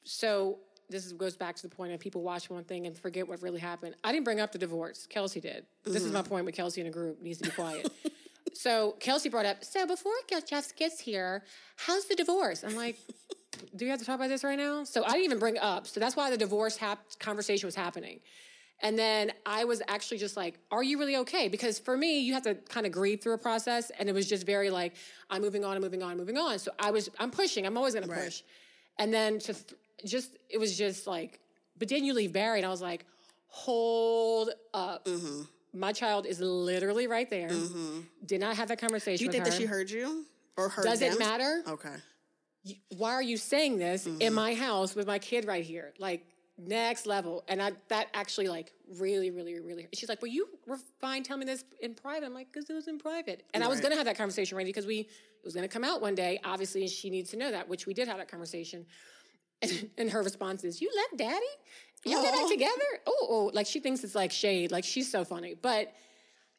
[0.04, 3.28] So this is, goes back to the point of people watch one thing and forget
[3.28, 3.96] what really happened.
[4.04, 5.08] I didn't bring up the divorce.
[5.08, 5.66] Kelsey did.
[5.84, 6.14] This is mm-hmm.
[6.14, 7.92] my point with Kelsey in a group needs to be quiet.
[8.54, 9.64] so Kelsey brought up.
[9.64, 10.14] So before
[10.48, 11.44] Jeff gets here,
[11.78, 12.64] how's the divorce?
[12.64, 12.98] I'm like,
[13.76, 14.84] do you have to talk about this right now?
[14.84, 15.88] So I didn't even bring up.
[15.88, 18.20] So that's why the divorce hap- conversation was happening.
[18.82, 21.50] And then I was actually just like, are you really okay?
[21.50, 23.92] Because for me, you have to kind of grieve through a process.
[24.00, 24.94] And it was just very like,
[25.30, 26.60] I'm moving on, I'm moving on, and moving on.
[26.60, 28.24] So I was, I'm pushing, I'm always gonna Right.
[28.26, 28.42] push.
[28.98, 29.74] And then to th-
[30.06, 31.40] just, it was just like,
[31.78, 32.60] but didn't you leave Barry?
[32.60, 33.06] And I was like,
[33.48, 35.06] hold up.
[35.06, 35.42] Mm-hmm.
[35.74, 37.50] My child is literally right there.
[38.26, 39.52] Did not have that conversation Do you think her.
[39.52, 40.26] that she heard you
[40.58, 41.64] or heard Does it matter?
[41.68, 41.96] Okay.
[42.98, 44.22] why are you saying this Mm-hmm.
[44.22, 45.94] in my house with my kid right here?
[46.00, 46.26] Like
[46.60, 47.44] next level.
[47.48, 49.88] And I, that actually like really, really, really.
[49.94, 52.26] She's like, well, you were fine telling me this in private.
[52.26, 53.44] I'm like, because it was in private.
[53.54, 55.74] And I was going to have that conversation, Randy, because we, it was going to
[55.74, 56.40] come out one day.
[56.44, 58.86] Obviously, and she needs to know that, which we did have that conversation.
[59.62, 61.46] And, and her response is, you left daddy?
[62.06, 62.50] Y'all get back oh.
[62.50, 63.00] together?
[63.08, 64.72] Oh, oh, like she thinks it's like shade.
[64.72, 65.56] Like she's so funny.
[65.62, 65.94] But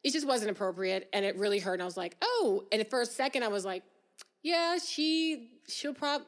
[0.03, 1.09] it just wasn't appropriate.
[1.13, 1.73] And it really hurt.
[1.73, 2.63] And I was like, oh.
[2.71, 3.83] And for a second, I was like,
[4.43, 6.27] yeah, she, she'll probably,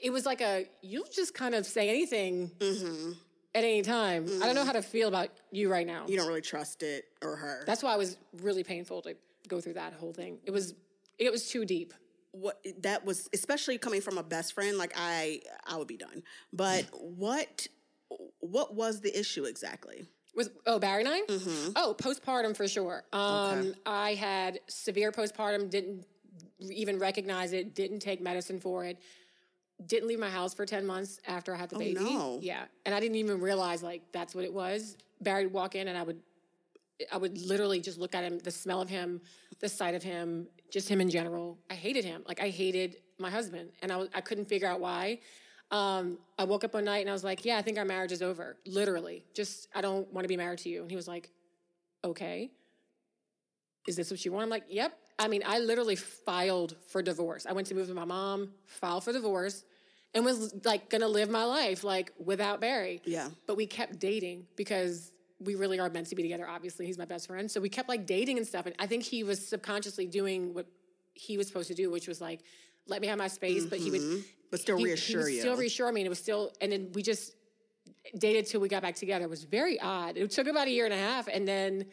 [0.00, 3.12] it was like a, you just kind of say anything Mm-hmm.
[3.54, 4.26] at any time.
[4.42, 6.04] I don't know how to feel about you right now.
[6.06, 7.62] You don't really trust it or her.
[7.66, 9.14] That's why it was really painful to
[9.48, 10.38] go through that whole thing.
[10.44, 10.74] It was,
[11.18, 11.94] it was too deep.
[12.32, 16.20] what that was especially coming from a best friend like i i would be done
[16.52, 17.68] but what
[18.40, 20.04] what was the issue exactly
[20.34, 21.70] Was oh Barry 9 Mm-hmm.
[21.76, 23.04] Oh, postpartum for sure.
[23.12, 25.70] Um, I had severe postpartum.
[25.70, 26.04] Didn't
[26.58, 27.72] even recognize it.
[27.76, 28.98] Didn't take medicine for it.
[29.86, 31.96] Didn't leave my house for ten months after I had the baby.
[32.00, 32.38] Oh, no.
[32.40, 34.96] Yeah, and I didn't even realize like that's what it was.
[35.20, 36.20] Barry would walk in, and I would,
[37.12, 39.20] I would literally just look at him, the smell of him,
[39.60, 41.58] the sight of him, just him in general.
[41.70, 42.22] I hated him.
[42.26, 45.18] Like I hated my husband, and I I couldn't figure out why.
[45.70, 48.12] Um, I woke up one night and I was like, "Yeah, I think our marriage
[48.12, 50.82] is over." Literally, just I don't want to be married to you.
[50.82, 51.30] And he was like,
[52.04, 52.52] "Okay,
[53.88, 57.46] is this what you want?" I'm like, "Yep." I mean, I literally filed for divorce.
[57.46, 59.64] I went to move with my mom, filed for divorce,
[60.12, 63.00] and was like gonna live my life like without Barry.
[63.04, 66.48] yeah But we kept dating because we really are meant to be together.
[66.48, 67.50] Obviously, he's my best friend.
[67.50, 68.66] So we kept like dating and stuff.
[68.66, 70.66] And I think he was subconsciously doing what
[71.14, 72.40] he was supposed to do, which was like,
[72.86, 73.66] let me have my space.
[73.66, 74.20] But he would mm-hmm.
[74.50, 76.00] but still he- reassure he would you Still reassure me.
[76.00, 77.34] And it was still, and then we just
[78.18, 79.24] dated till we got back together.
[79.24, 80.16] It was very odd.
[80.16, 81.86] It took about a year and a half, and then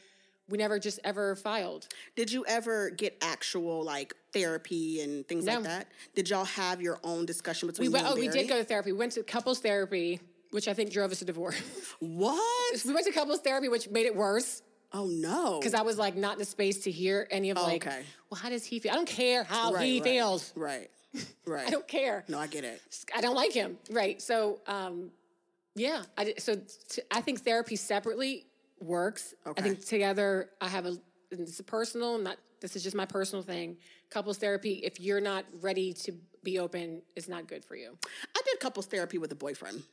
[0.50, 1.88] we never just ever filed.
[2.16, 7.00] did you ever get actual like therapy and things like that did y'all have your
[7.04, 8.08] own discussion between We went.
[8.08, 8.92] Oh, we did go to therapy.
[8.92, 10.20] We went to couples therapy,
[10.52, 11.60] which I think drove us to divorce.
[12.00, 14.62] what we went to couples therapy, which made it worse.
[14.94, 17.86] oh no because I was like not in the space to hear any of like,
[17.86, 18.04] okay.
[18.30, 18.92] well, how does he feel?
[18.92, 20.54] I don't care how right, he right, feels.
[20.56, 20.90] right
[21.46, 22.24] right I don't care.
[22.28, 22.82] no i get it
[23.16, 23.78] I don't like him.
[23.90, 24.22] Right.
[24.22, 25.12] So, um,
[25.76, 26.04] yeah.
[26.18, 28.46] I so t- I think therapy separately
[28.82, 29.34] works.
[29.46, 29.62] Okay.
[29.62, 30.90] I think together I have a.
[30.90, 31.00] and
[31.48, 32.18] This is personal.
[32.18, 32.38] Not.
[32.62, 33.78] This is just my personal thing.
[34.10, 34.82] Couples therapy.
[34.84, 36.14] If you're not ready to
[36.44, 37.98] be open, is not good for you.
[38.36, 39.84] i did couples therapy with a boyfriend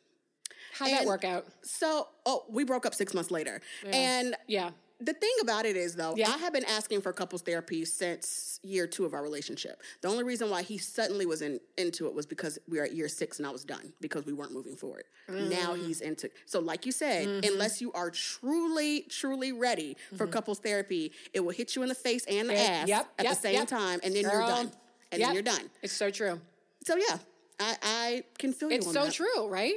[0.73, 1.47] How'd that work out?
[1.63, 4.71] so oh we broke up six months later and Yeah.
[5.01, 6.29] The thing about it is, though, Yeah.
[6.31, 9.81] I have been asking for couples therapy since year two of our relationship.
[10.01, 12.93] The only reason why he suddenly was in, into it was because we were at
[12.95, 15.05] year six and I was done because we weren't moving forward.
[15.29, 15.87] Now Mm.
[15.87, 16.31] he's into.
[16.47, 17.53] So, like you said, Mm-hmm.
[17.53, 21.95] unless you are truly, truly ready for couples therapy, it will hit you in the
[21.95, 23.69] face and the ass yep, at yep, the same yep.
[23.69, 24.73] time, and then you're done.
[25.13, 25.71] And then you're done.
[25.83, 26.41] It's so true.
[26.85, 27.19] So, yeah,
[27.61, 29.13] I, I can feel you It's so that.
[29.13, 29.75] true, right?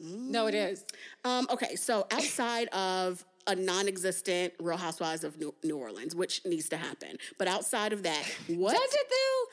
[0.00, 0.84] No, it is.
[1.24, 6.68] Um, okay, so outside of a non-existent Real Housewives of New, New Orleans, which needs
[6.70, 8.72] to happen, but outside of that, what?
[8.76, 9.52] Does it though?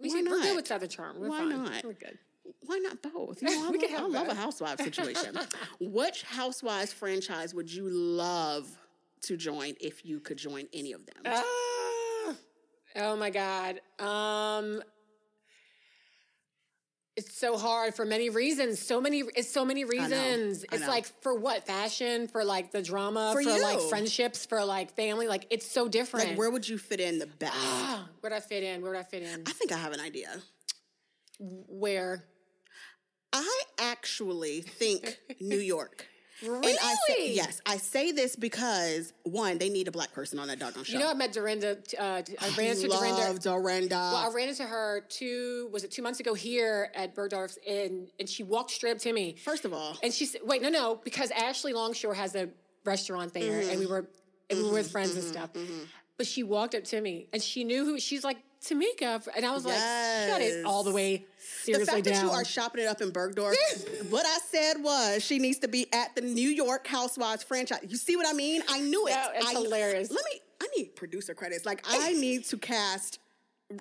[0.00, 1.20] We Why should, We're good with Southern Charm.
[1.20, 1.62] We're Why fine.
[1.64, 1.84] not?
[1.84, 2.18] We're good.
[2.66, 3.40] Why not both?
[3.42, 4.36] You know, I, love, I love a both.
[4.38, 5.38] Housewives situation.
[5.80, 8.66] Which Housewives franchise would you love
[9.22, 11.22] to join if you could join any of them?
[11.24, 12.34] Ah,
[12.96, 13.80] oh my God.
[14.00, 14.82] Um,
[17.16, 18.78] it's so hard for many reasons.
[18.80, 19.20] So many.
[19.36, 20.64] It's so many reasons.
[20.70, 20.88] I It's know.
[20.88, 25.28] like for what fashion, for like the drama, For for, like friendships, for like family.
[25.28, 26.30] Like it's so different.
[26.30, 27.54] like, where would you fit in the best?
[27.58, 28.80] Ah, where'd I fit in?
[28.80, 29.42] Where'd I fit in?
[29.46, 30.28] I think I have an idea.
[31.38, 32.24] Where?
[33.32, 36.06] I actually think New York.
[36.42, 37.34] And I say, Really?
[37.34, 40.94] yes, I say this because one, they need a black person on that doggone show.
[40.94, 41.78] You know, I met Dorinda.
[41.98, 43.38] Uh, I ran into Dorinda.
[43.40, 43.94] Dorinda.
[43.94, 48.08] Well, I ran into her two was it two months ago here at Bergdorf's, and
[48.18, 49.36] and she walked straight up to me.
[49.44, 52.48] First of all, And she said, "Wait, no, no," because Ashley Longshore has a
[52.84, 53.92] restaurant there, and we mm-hmm.
[53.92, 54.08] were
[54.50, 55.32] and we were with friends and mm-hmm.
[55.32, 55.50] stuff.
[56.16, 59.52] But she walked up to me, and she knew who she's like Tamica, and I
[59.52, 61.26] was like, "Shut it all the way
[61.66, 63.54] the seriously fact that you are shopping it up in Bergdorf,
[64.10, 67.80] what I said was she needs to be at the New York Housewives franchise.
[67.88, 68.62] You see what I mean?
[68.68, 69.10] I knew it.
[69.10, 70.10] No, it's I, hilarious.
[70.10, 70.40] Let me.
[70.60, 71.66] I need producer credits.
[71.66, 73.18] Like I need to cast.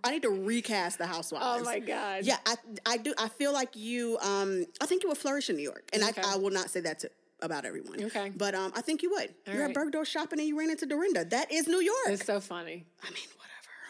[0.04, 1.46] I need to recast the Housewives.
[1.46, 2.24] oh my god!
[2.24, 3.14] Yeah, I, I do.
[3.18, 4.18] I feel like you.
[4.20, 6.22] Um, I think you would flourish in New York, and Okay.
[6.24, 8.04] I, I will not say that to about everyone.
[8.04, 8.32] Okay.
[8.36, 9.34] but um, I think you would.
[9.48, 9.76] You're right.
[9.76, 11.26] at Bergdorf shopping, and you ran into Dorinda.
[11.26, 11.98] That is New York.
[12.08, 12.86] it's so funny.
[13.04, 13.24] I mean.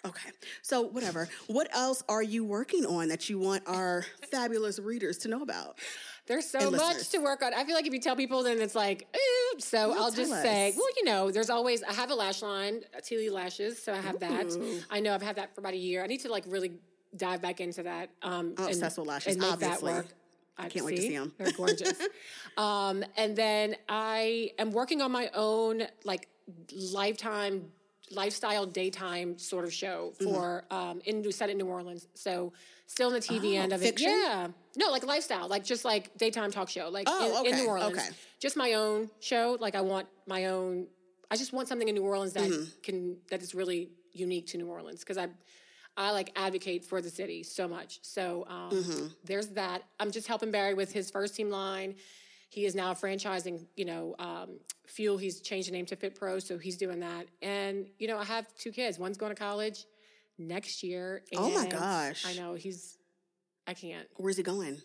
[0.05, 0.31] Okay.
[0.63, 1.29] So, whatever.
[1.47, 5.77] What else are you working on that you want our fabulous readers to know about?
[6.25, 7.09] There's so And much listeners.
[7.09, 7.53] to work on.
[7.53, 9.17] I feel like if you tell people, then it's like, eh.
[9.59, 12.81] so I'll just tell say, well, you know, there's always, I have a lash line,
[13.01, 14.81] Tealy Lashes, so I have that.
[14.89, 16.03] I know I've had that for about a year.
[16.03, 16.73] I need to like really
[17.15, 18.09] dive back into that.
[18.23, 19.91] Um, I'm obsessed with lashes, and make obviously.
[19.91, 20.07] that work.
[20.57, 21.33] I can't wait to see them.
[21.37, 21.99] They're gorgeous.
[22.57, 26.27] um, and then I am working on my own like
[26.71, 27.65] lifetime
[28.15, 30.25] lifestyle daytime sort of show Mm-hmm.
[30.25, 32.07] for um in set in New Orleans.
[32.13, 32.53] So
[32.87, 34.09] still in the TV Oh, end of fiction?
[34.09, 34.23] it.
[34.23, 34.47] Yeah.
[34.77, 37.97] No, like lifestyle, like just like daytime talk show, like Oh, in, in New Orleans.
[37.97, 38.07] okay.
[38.39, 39.57] Just my own show.
[39.59, 40.87] Like I want my own.
[41.29, 42.63] I just want something in New Orleans that Mm-hmm.
[42.83, 45.27] can that is really unique to New Orleans because I.
[45.97, 47.99] I like advocate for the city so much.
[48.01, 49.07] So um, Mm-hmm.
[49.25, 49.83] there's that.
[49.99, 51.95] I'm just helping Barry with his first team line.
[52.51, 55.17] He is now franchising, you know, um, Fuel.
[55.17, 57.27] He's changed the name to Fit Pro, so he's doing that.
[57.41, 58.99] And you know, I have two kids.
[58.99, 59.85] One's going to college
[60.37, 61.21] next year.
[61.33, 62.25] Oh my gosh.
[62.27, 62.97] I know he's.
[63.65, 64.05] I can't.
[64.17, 64.81] Where's he going?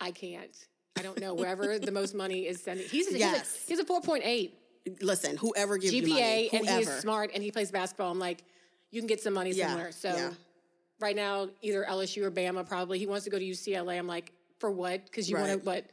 [0.00, 0.50] I can't.
[0.98, 2.88] I don't know wherever the most money is sending.
[2.88, 3.54] He's Yes.
[3.54, 4.58] he's a, he's a four point eight
[5.00, 8.10] Listen, whoever gives you money, GPA, and he's smart and he plays basketball.
[8.10, 8.42] I'm like,
[8.90, 9.92] you can get some money Yeah, somewhere.
[9.92, 10.30] So yeah.
[11.00, 12.98] right now, either LSU or Bama probably.
[12.98, 13.96] He wants to go to UCLA.
[13.98, 15.04] I'm like, for what?
[15.04, 15.48] Because you Right.
[15.48, 15.84] want to what?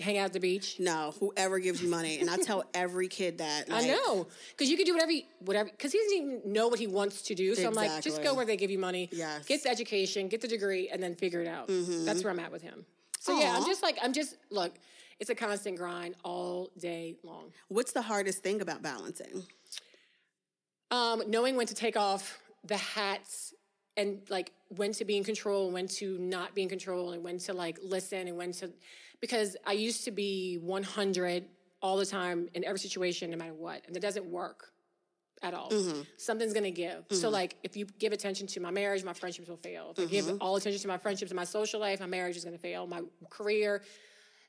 [0.00, 0.76] Hang out at the beach.
[0.78, 3.66] No, whoever gives you money, and I tell every kid that.
[3.72, 5.70] I know, because you can do whatever, you- whatever.
[5.70, 7.54] Because he doesn't even know what he wants to do.
[7.54, 9.08] So I'm like, just go where they give you money.
[9.12, 9.40] Yes.
[9.40, 9.46] Mm-hmm.
[9.48, 11.66] Get the education, get the degree, and then figure it out.
[11.68, 12.84] That's where I'm at with him.
[13.20, 14.72] So yeah, I'm just like, I'm just look.
[15.18, 17.50] It's a constant grind all day long.
[17.68, 19.44] What's the hardest thing about balancing?
[20.90, 23.54] Um, knowing when to take off the hats
[23.96, 27.22] and like when to be in control and when to not be in control and
[27.22, 28.70] when to like listen and when to
[29.20, 31.44] because I used to be 100
[31.82, 34.72] all the time in every situation no matter what and it doesn't work
[35.42, 35.70] at all.
[35.70, 36.00] Mm-hmm.
[36.16, 37.04] Something's going to give.
[37.10, 37.34] So mm-hmm.
[37.34, 39.92] like if you give attention to my marriage, my friendships will fail.
[39.96, 40.38] If I give mm-hmm.
[40.40, 43.02] all attention to my friendships and my social life, my marriage is to fail, my
[43.30, 43.82] career.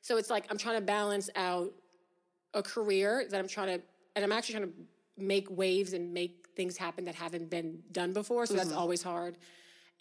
[0.02, 1.74] So it's like I'm trying to balance out
[2.54, 3.84] a career that I'm trying to,
[4.16, 4.74] and I'm actually trying to
[5.18, 8.46] make waves and make things happen that haven't been done before.
[8.46, 9.38] So that's always hard.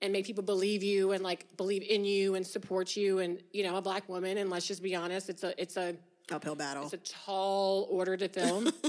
[0.02, 3.20] And make people believe you and like believe in you and support you.
[3.20, 5.94] And you know, a black woman, and let's just be honest, it's a it's a
[6.32, 6.82] Uphill battle.
[6.82, 8.72] it's a tall order to film.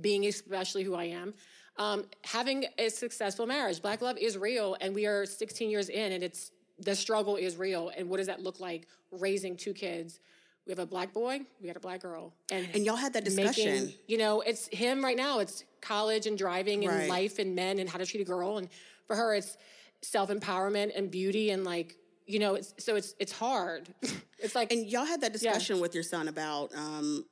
[0.00, 1.34] being especially who I am.
[1.78, 6.12] Um, having a successful marriage, black love is real, and we are 16 years in,
[6.12, 7.90] and it's the struggle is real.
[7.96, 8.86] And what does that look like?
[9.10, 10.20] Raising two kids.
[10.66, 13.24] We have a black boy, we got a black girl, and and y'all had that
[13.24, 13.72] discussion.
[13.72, 15.38] making, you know, it's him right now.
[15.38, 17.08] It's college and driving and Right.
[17.08, 18.58] life and men and how to treat a girl.
[18.58, 18.68] And
[19.06, 19.56] for her, it's
[20.02, 23.94] self empowerment and beauty and like, you know, it's so it's it's hard.
[24.40, 27.24] it's like And y'all had that discussion with your son about um,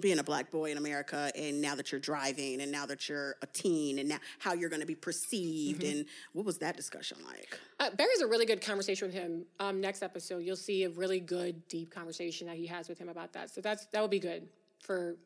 [0.00, 3.36] being a black boy in America, and now that you're driving, and now that you're
[3.42, 5.98] a teen, and now how you're going to be perceived, Mm-hmm.
[5.98, 7.58] and what was that discussion like?
[7.78, 9.44] Uh, Barry's a really good conversation with him.
[9.58, 13.08] Um, next episode, you'll see a really good, deep conversation that he has with him
[13.08, 13.50] about that.
[13.50, 14.48] So that's that would be good
[14.82, 15.16] for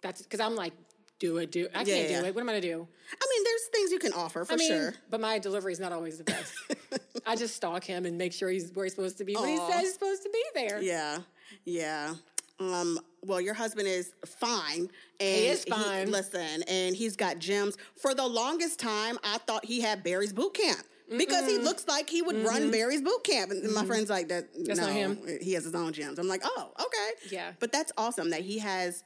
[0.00, 0.72] that's because I'm like,
[1.18, 1.70] do it, do it.
[1.74, 2.20] I Yeah, can't yeah.
[2.22, 2.34] do it.
[2.34, 2.88] What am I gonna do?
[3.12, 4.94] I mean, there's things you can offer for I mean, sure.
[5.10, 6.52] but my delivery is not always the best.
[7.26, 9.56] I just stalk him and make sure he's where he's supposed to be when he
[9.58, 10.82] says he's supposed to be there.
[10.82, 11.18] Yeah,
[11.64, 12.14] yeah.
[12.60, 14.88] Um, well, your husband is fine.
[15.20, 16.10] And is fine.
[16.10, 17.76] listen, and he's got gems.
[18.00, 20.80] For the longest time, I thought he had Barry's boot camp.
[21.16, 23.50] Because he looks like he would run Barry's boot camp.
[23.50, 25.18] And my friend's like, that, That's no, not him.
[25.42, 26.18] he has his own gyms.
[26.18, 27.34] I'm like, oh, okay.
[27.36, 27.52] Yeah.
[27.60, 29.04] But that's awesome that he has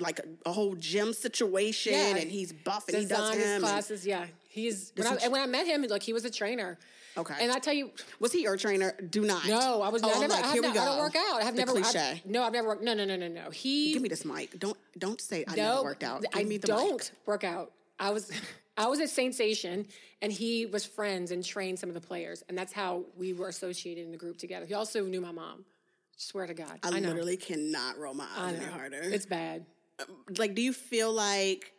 [0.00, 2.16] like a, a whole gym situation Yeah.
[2.16, 3.52] and he's buff and he does Design his him.
[3.52, 4.04] and- classes.
[4.04, 6.78] Yeah, he's when I, and when I met him, like he was a trainer.
[7.16, 7.34] Okay.
[7.40, 8.92] And I tell you, was he your trainer?
[9.10, 9.46] Do not.
[9.46, 10.32] no, I was Oh, I I'm never.
[10.32, 10.80] like, I, here we go.
[10.80, 11.40] I don't work out.
[11.40, 11.72] I have The never.
[11.72, 12.22] I've- cliche.
[12.24, 12.82] no, I've never worked.
[12.82, 13.50] No, no, no, no, no.
[13.50, 14.58] He Give me this mic.
[14.58, 16.22] Don't don't say I no, never worked out.
[16.22, 17.10] Give I me the don't mic.
[17.26, 17.72] work out.
[17.98, 18.30] I was
[18.76, 19.86] I was at Saintsation,
[20.22, 23.48] and he was friends and trained some of the players, and that's how we were
[23.48, 24.64] associated in the group together.
[24.64, 25.64] He also knew my mom.
[26.16, 26.78] Swear to God.
[26.82, 29.00] I, I, literally cannot roll my eyes any harder.
[29.02, 29.66] It's bad.
[30.38, 31.72] like, do you feel like?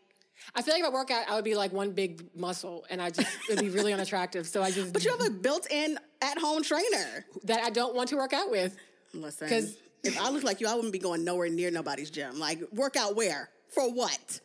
[0.55, 3.01] I feel like if I work out, I would be like one big muscle, and
[3.01, 4.47] I just it'd be really unattractive.
[4.47, 7.25] So I just But you have a built-in at-home trainer.
[7.45, 8.75] that I don't want to work out with.
[9.13, 12.37] Listen, 'Cause- if I look like you, I wouldn't be going nowhere near nobody's gym.
[12.37, 13.49] Like, work out where?
[13.69, 14.39] For what?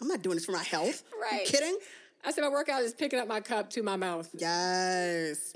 [0.00, 1.02] I'm not doing this for my health.
[1.20, 1.44] Right.
[1.46, 1.76] Kidding?
[2.24, 4.28] I said my workout is picking up my cup to my mouth.
[4.34, 5.54] Yes.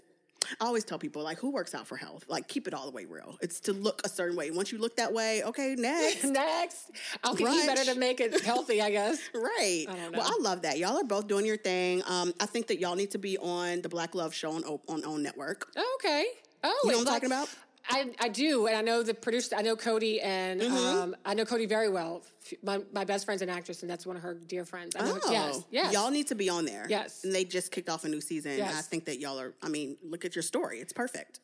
[0.60, 2.24] I always tell people, like, who works out for health?
[2.28, 3.36] Like, keep it all the way real.
[3.40, 4.50] It's to look a certain way.
[4.50, 6.24] Once you look that way, okay, next.
[6.30, 6.90] Next,
[7.22, 9.18] I'll eat better to make it healthy, I guess.
[9.34, 9.86] Right.
[9.88, 10.22] I Well.
[10.22, 10.78] I love that.
[10.78, 12.02] Y'all are both doing your thing.
[12.06, 15.04] Um, I think that y'all need to be on the Black Love Show on on
[15.04, 15.68] OWN Network.
[15.76, 16.26] Oh, okay.
[16.62, 17.48] Oh, You know what I'm talking about?
[17.90, 19.56] I, I do, and I know the producer.
[19.56, 20.76] I know Cody, and Mm-hmm.
[20.76, 22.22] um, I know Cody very well.
[22.62, 24.96] My, my best friend's an actress, and that's one of her dear friends.
[24.96, 25.92] I know, Oh, yes, yes.
[25.92, 26.86] Y'all need to be on there.
[26.88, 27.24] Yes.
[27.24, 28.56] And they just kicked off a new season.
[28.56, 28.76] Yes.
[28.78, 30.80] I think that y'all are, I mean, look at your story.
[30.80, 31.40] It's perfect.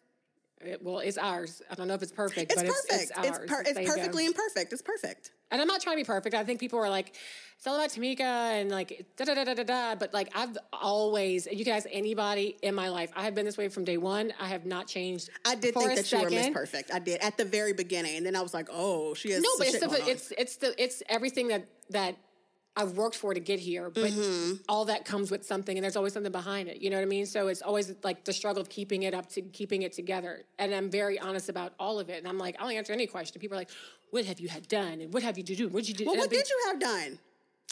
[0.61, 1.63] It- well, it's ours.
[1.71, 2.93] I don't know if it's perfect, It's but perfect.
[2.93, 3.47] it's, it's ours.
[3.47, 3.95] per- it's you go.
[3.95, 4.73] perfectly imperfect.
[4.73, 5.33] It's perfect.
[5.51, 6.35] And I'm not trying to be perfect.
[6.35, 7.15] I think people are like,
[7.57, 9.95] it's all about Tamica and like da da da da da da.
[9.95, 13.13] But like I've always, you can ask anybody in my life.
[13.15, 14.33] I have been this way from day one.
[14.41, 15.31] I have not changed.
[15.45, 16.49] I did think that you were Miss.
[16.51, 16.91] Perfect.
[16.93, 19.49] I did at the very beginning, and then I was like, "Oh, she has No,
[19.59, 22.17] but it's the, it's it's the it's everything that that
[22.77, 23.89] I've worked for to get here.
[23.91, 24.57] But Mm-hmm.
[24.69, 26.83] all that comes with something, and there's always something behind it.
[26.83, 27.27] You know what I mean?
[27.27, 30.45] So it's always like the struggle of keeping it up to keeping it together.
[30.59, 32.19] And I'm very honest about all of it.
[32.19, 33.41] And I'm like, I'll answer any question.
[33.41, 33.71] People are like,
[34.11, 35.01] "What have you had done?
[35.01, 35.69] And what have you to do?
[35.69, 37.19] What did you do?" well, And what be- did you have done?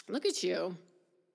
[0.07, 0.75] Look at you.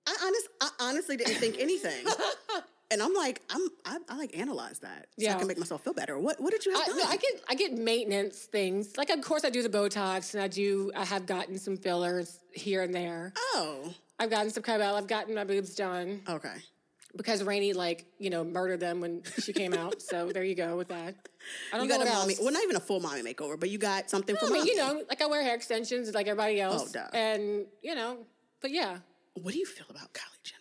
[0.07, 2.05] I honest, I honestly didn't think anything.
[2.91, 5.93] and I'm like, I'm, I, I like analyze that so I can make myself feel
[5.93, 6.19] better.
[6.19, 6.97] What, what did you have I, done?
[6.97, 8.95] no, I get I get maintenance things.
[8.97, 12.39] Like of course I do the Botox and I do I have gotten some fillers
[12.53, 13.33] here and there.
[13.37, 16.53] oh, I've gotten some Kybella, I've gotten my boobs done okay.
[17.15, 20.01] because Rainey like, you know, murdered them when she came out.
[20.01, 21.15] so there you go with that.
[21.73, 22.33] I don't You know got a mommy.
[22.33, 22.41] else.
[22.41, 24.69] Well, not even a full mommy makeover, but you got something for I mean, mommy.
[24.71, 26.89] you know, like I wear hair extensions like everybody oh, else.
[26.95, 27.17] Oh, duh.
[27.17, 28.17] And, you know,
[28.61, 28.97] but yeah.
[29.41, 30.60] What do you feel about Kylie Jenner?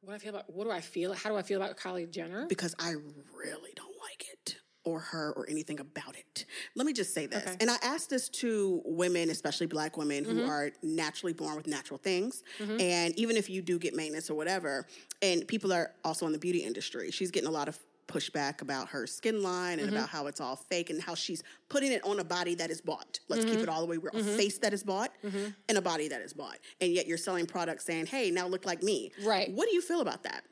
[0.00, 1.12] What I feel about what do I feel?
[1.12, 2.46] How do I feel about Kylie Jenner?
[2.46, 2.90] Because I
[3.36, 6.46] really don't like it or her or anything about it.
[6.74, 7.42] Let me just say this.
[7.42, 7.56] Okay.
[7.60, 10.48] And I ask this to women, especially black women who Mm-hmm.
[10.50, 12.42] are naturally born with natural things.
[12.60, 14.86] And even if you do get maintenance or whatever,
[15.20, 17.76] and people are also in the beauty industry, she's getting a lot of
[18.08, 19.96] pushback about her skin line and Mm-hmm.
[19.96, 22.80] about how it's all fake and how she's putting it on a body that is
[22.80, 23.20] bought.
[23.28, 23.52] Let's Mm-hmm.
[23.54, 24.10] keep it all the way real.
[24.14, 26.58] A face that is bought and a body that is bought.
[26.80, 29.12] And yet you're selling products saying, hey, now look like me.
[29.24, 29.50] Right.
[29.52, 30.42] What do you feel about that?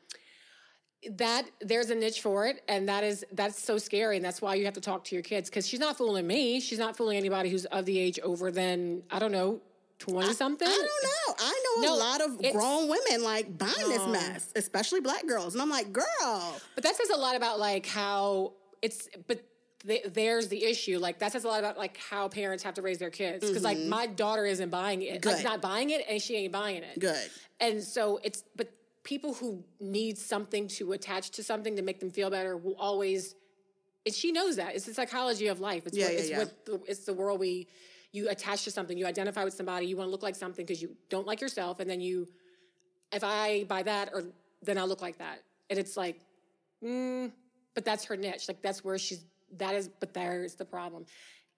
[1.12, 4.55] that there's a niche for it and that is that's so scary and that's why
[4.57, 7.16] you have to talk to your kids because she's not fooling me she's not fooling
[7.16, 9.61] anybody who's of the age over than i don't know
[9.98, 11.35] 20 something I don't know.
[11.38, 14.09] I know No, a lot of grown women like buying this No.
[14.09, 15.54] mess, especially black girls.
[15.54, 19.42] And I'm like, girl, but that says a lot about like how it's but
[19.87, 22.82] th- there's the issue like that says a lot about like how parents have to
[22.82, 23.90] raise their kids because like mm-hmm.
[23.90, 27.30] my daughter isn't buying it like not buying it and she ain't buying it good.
[27.61, 28.70] and so it's but
[29.04, 33.35] people who need something to attach to something to make them feel better will always
[34.04, 36.38] and she knows that it's the psychology of life it's Yeah, what, yeah, it's yeah.
[36.38, 37.68] what the, it's the world we
[38.12, 40.81] you attach to something you identify with somebody you want to look like something because
[40.81, 42.27] you don't like yourself and then you
[43.12, 44.25] if i buy that or
[44.62, 45.42] then i look like that.
[45.71, 46.21] And it's like
[46.85, 47.31] mm,
[47.75, 48.49] but that's her niche.
[48.49, 49.25] Like that's where she's
[49.59, 51.07] that is but there's the problem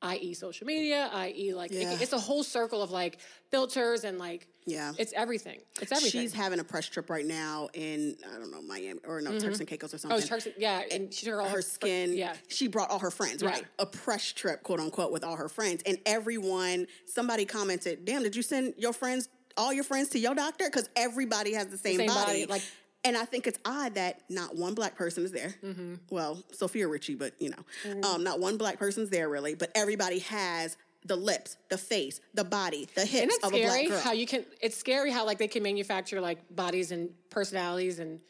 [0.03, 3.19] i.e social media i.e like it- it's a whole circle of like
[3.51, 4.93] filters and like Yeah.
[4.99, 8.63] it's everything it's everything She's having a press trip right now in, I don't know,
[8.63, 9.61] Miami or no, Turks mm-hmm.
[9.63, 10.23] and Caicos or oh, something.
[10.23, 12.17] Oh, Turks, yeah, and she took all her skin.
[12.17, 13.51] Yeah, She brought all her friends, Yeah.
[13.51, 13.65] right?
[13.79, 15.83] A press trip, quote unquote, with all her friends.
[15.87, 20.35] And everyone, somebody commented, damn, did you send your friends, all your friends to your
[20.35, 20.67] doctor?
[20.67, 22.45] Because everybody has the same, same body.
[22.45, 22.63] body, like-
[23.09, 25.55] and I think it's odd that not one black person is there.
[25.65, 25.95] Mm-hmm.
[26.11, 30.21] Well, Sofia Richie, but you know, um, not one black person's there really, but everybody
[30.21, 33.87] has the lips, the face, the body, the hips of a black scary?
[33.89, 34.01] girl.
[34.01, 34.45] How you can?
[34.61, 38.21] It's scary how like they can manufacture like bodies and personalities and.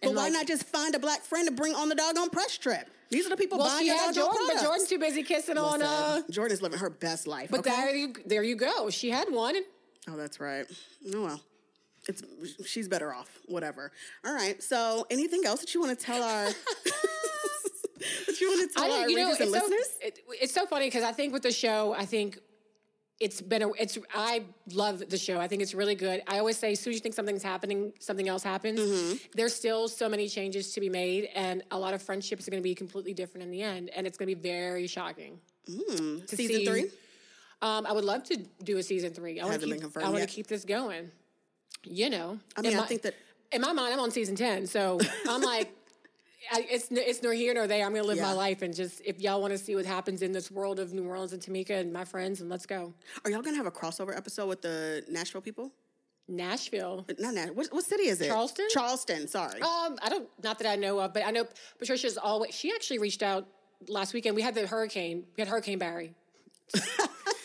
[0.00, 2.30] but and, why like- not just find a black friend to bring on the doggone
[2.30, 2.88] press trip?
[3.10, 4.56] These are the people Well, buying she had Jordyn, but.
[4.64, 5.80] Jordyn's too busy kissing on.
[5.80, 7.48] Listen, Uh, Jordyn's living her best life.
[7.50, 7.70] but okay?
[7.70, 8.90] there you there you go.
[8.90, 9.56] She had one.
[10.08, 10.66] Oh, that's right.
[11.14, 11.40] Oh well.
[12.08, 12.22] It's
[12.66, 13.38] she's better off.
[13.46, 13.92] Whatever.
[14.24, 14.62] All right.
[14.62, 16.44] So anything else that you want to tell our
[18.26, 19.88] that you want to tell our you know, readers and so, listeners?
[20.02, 22.38] it, it's so funny because I think with the show, I think
[23.20, 25.38] it's been a, it's I love the show.
[25.40, 26.22] I think it's really good.
[26.26, 28.80] I always say, as soon as you think something's happening, something else happens.
[28.80, 29.16] Mm-hmm.
[29.34, 32.62] There's still so many changes to be made, and a lot of friendships are going
[32.62, 35.38] to be completely different in the end, and it's going to be very shocking.
[35.66, 36.90] to Season see- three?
[37.62, 39.40] Um, I would love to do a season three.
[39.40, 39.96] I want to been keep.
[39.96, 41.10] I want to keep this going.
[41.82, 43.14] You know, I mean, I my- think that
[43.52, 44.98] in my mind, I'm on season ten, so
[45.28, 45.70] I'm like,
[46.52, 47.84] I, it's it's nor here nor there.
[47.84, 50.32] I'm gonna live my life and just if y'all want to see what happens in
[50.32, 52.94] this world of New Orleans and Tamica and my friends, and let's go.
[53.24, 55.72] Are y'all gonna have a crossover episode with the Nashville people?
[56.26, 57.04] Nashville.
[57.18, 57.54] Not Nashville.
[57.54, 58.28] What, what city is it?
[58.28, 58.66] Charleston?
[58.70, 59.28] Charleston.
[59.28, 59.60] Sorry.
[59.60, 61.44] Um, I don't, not that I know of, but I know
[61.78, 62.54] Patricia's always.
[62.54, 63.46] She actually reached out
[63.88, 64.34] last weekend.
[64.34, 65.24] We had the hurricane.
[65.36, 66.14] We had Hurricane Barry.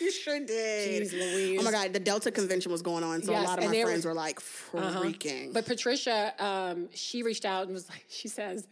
[0.00, 1.02] you sure did.
[1.02, 1.60] Jeez Louise.
[1.60, 3.82] Oh my God, the Delta convention was going on, so Yes, a lot of my
[3.82, 5.52] friends were- were like freaking.
[5.52, 8.66] But Patricia, um, she reached out and was like, she says,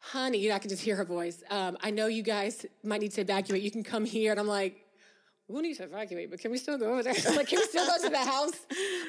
[0.00, 1.42] honey, I can just hear her voice.
[1.50, 3.62] Um, I know you guys might need to evacuate.
[3.62, 4.30] You can come here.
[4.30, 4.86] And I'm like,
[5.48, 7.12] we need to evacuate, but can we still go over there?
[7.36, 8.52] like, can we still go to the house?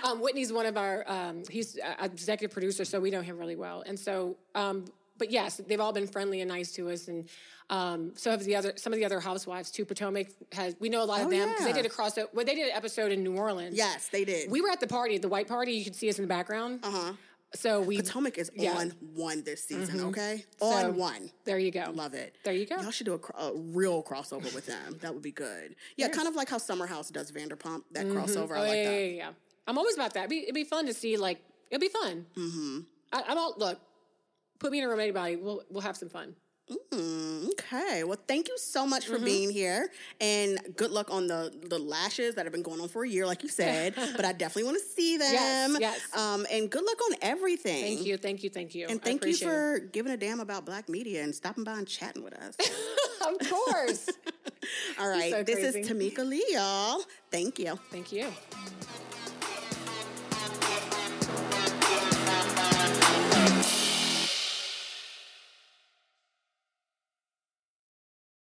[0.03, 3.55] Um, Whitney's one of our, um, he's an executive producer, so we know him really
[3.55, 3.83] well.
[3.85, 4.85] And so, um,
[5.21, 7.07] but yes, they've all been friendly and nice to us.
[7.07, 7.29] And
[7.69, 9.85] um, so have the other, some of the other housewives too.
[9.85, 12.43] Potomac has, we know a lot of Oh, them because they did a crossover, well,
[12.45, 13.75] they did an episode in New Orleans.
[13.77, 14.49] yes, they did.
[14.49, 15.73] We were at the party, the white party.
[15.73, 16.79] You could see us in the background.
[16.83, 17.13] uh huh.
[17.53, 18.77] So we Potomac is Yeah.
[18.77, 19.99] on one this season.
[20.05, 21.29] Okay, So- on one.
[21.45, 21.91] There you go.
[21.93, 22.35] Love it.
[22.45, 22.77] There you go.
[22.81, 24.97] Y'all should do a, a real crossover with them.
[25.01, 25.75] That would be good.
[25.97, 27.83] Yeah, kind of like how Summer House does Vanderpump.
[27.91, 28.99] That crossover, I Oh, like yeah, that.
[29.01, 29.29] yeah, yeah.
[29.67, 30.21] I'm always about that.
[30.21, 31.17] It'd be, it'd be fun to see.
[31.17, 32.25] Like it'd be fun.
[32.37, 32.79] Mm-hmm.
[33.13, 33.79] I, I'm all look.
[34.61, 35.37] Put me in a room anybody.
[35.37, 36.35] We'll we'll have some fun.
[36.93, 38.03] Mm, okay.
[38.03, 39.13] Well, thank you so much Mm-hmm.
[39.15, 39.89] for being here,
[40.21, 43.25] and good luck on the the lashes that have been going on for a year,
[43.25, 43.95] like you said.
[44.15, 45.33] but I definitely want to see them.
[45.33, 46.15] Yes, yes.
[46.15, 47.81] Um, and good luck on everything.
[47.97, 48.85] Thank you, thank you, thank you.
[48.87, 52.23] And thank you for giving a damn about Black media and stopping by and chatting
[52.23, 52.55] with us.
[53.27, 54.07] of course.
[54.99, 55.31] All right.
[55.31, 55.89] so this is.
[55.89, 57.01] Tamica Lee, y'all.
[57.31, 57.79] Thank you.
[57.89, 58.27] thank you.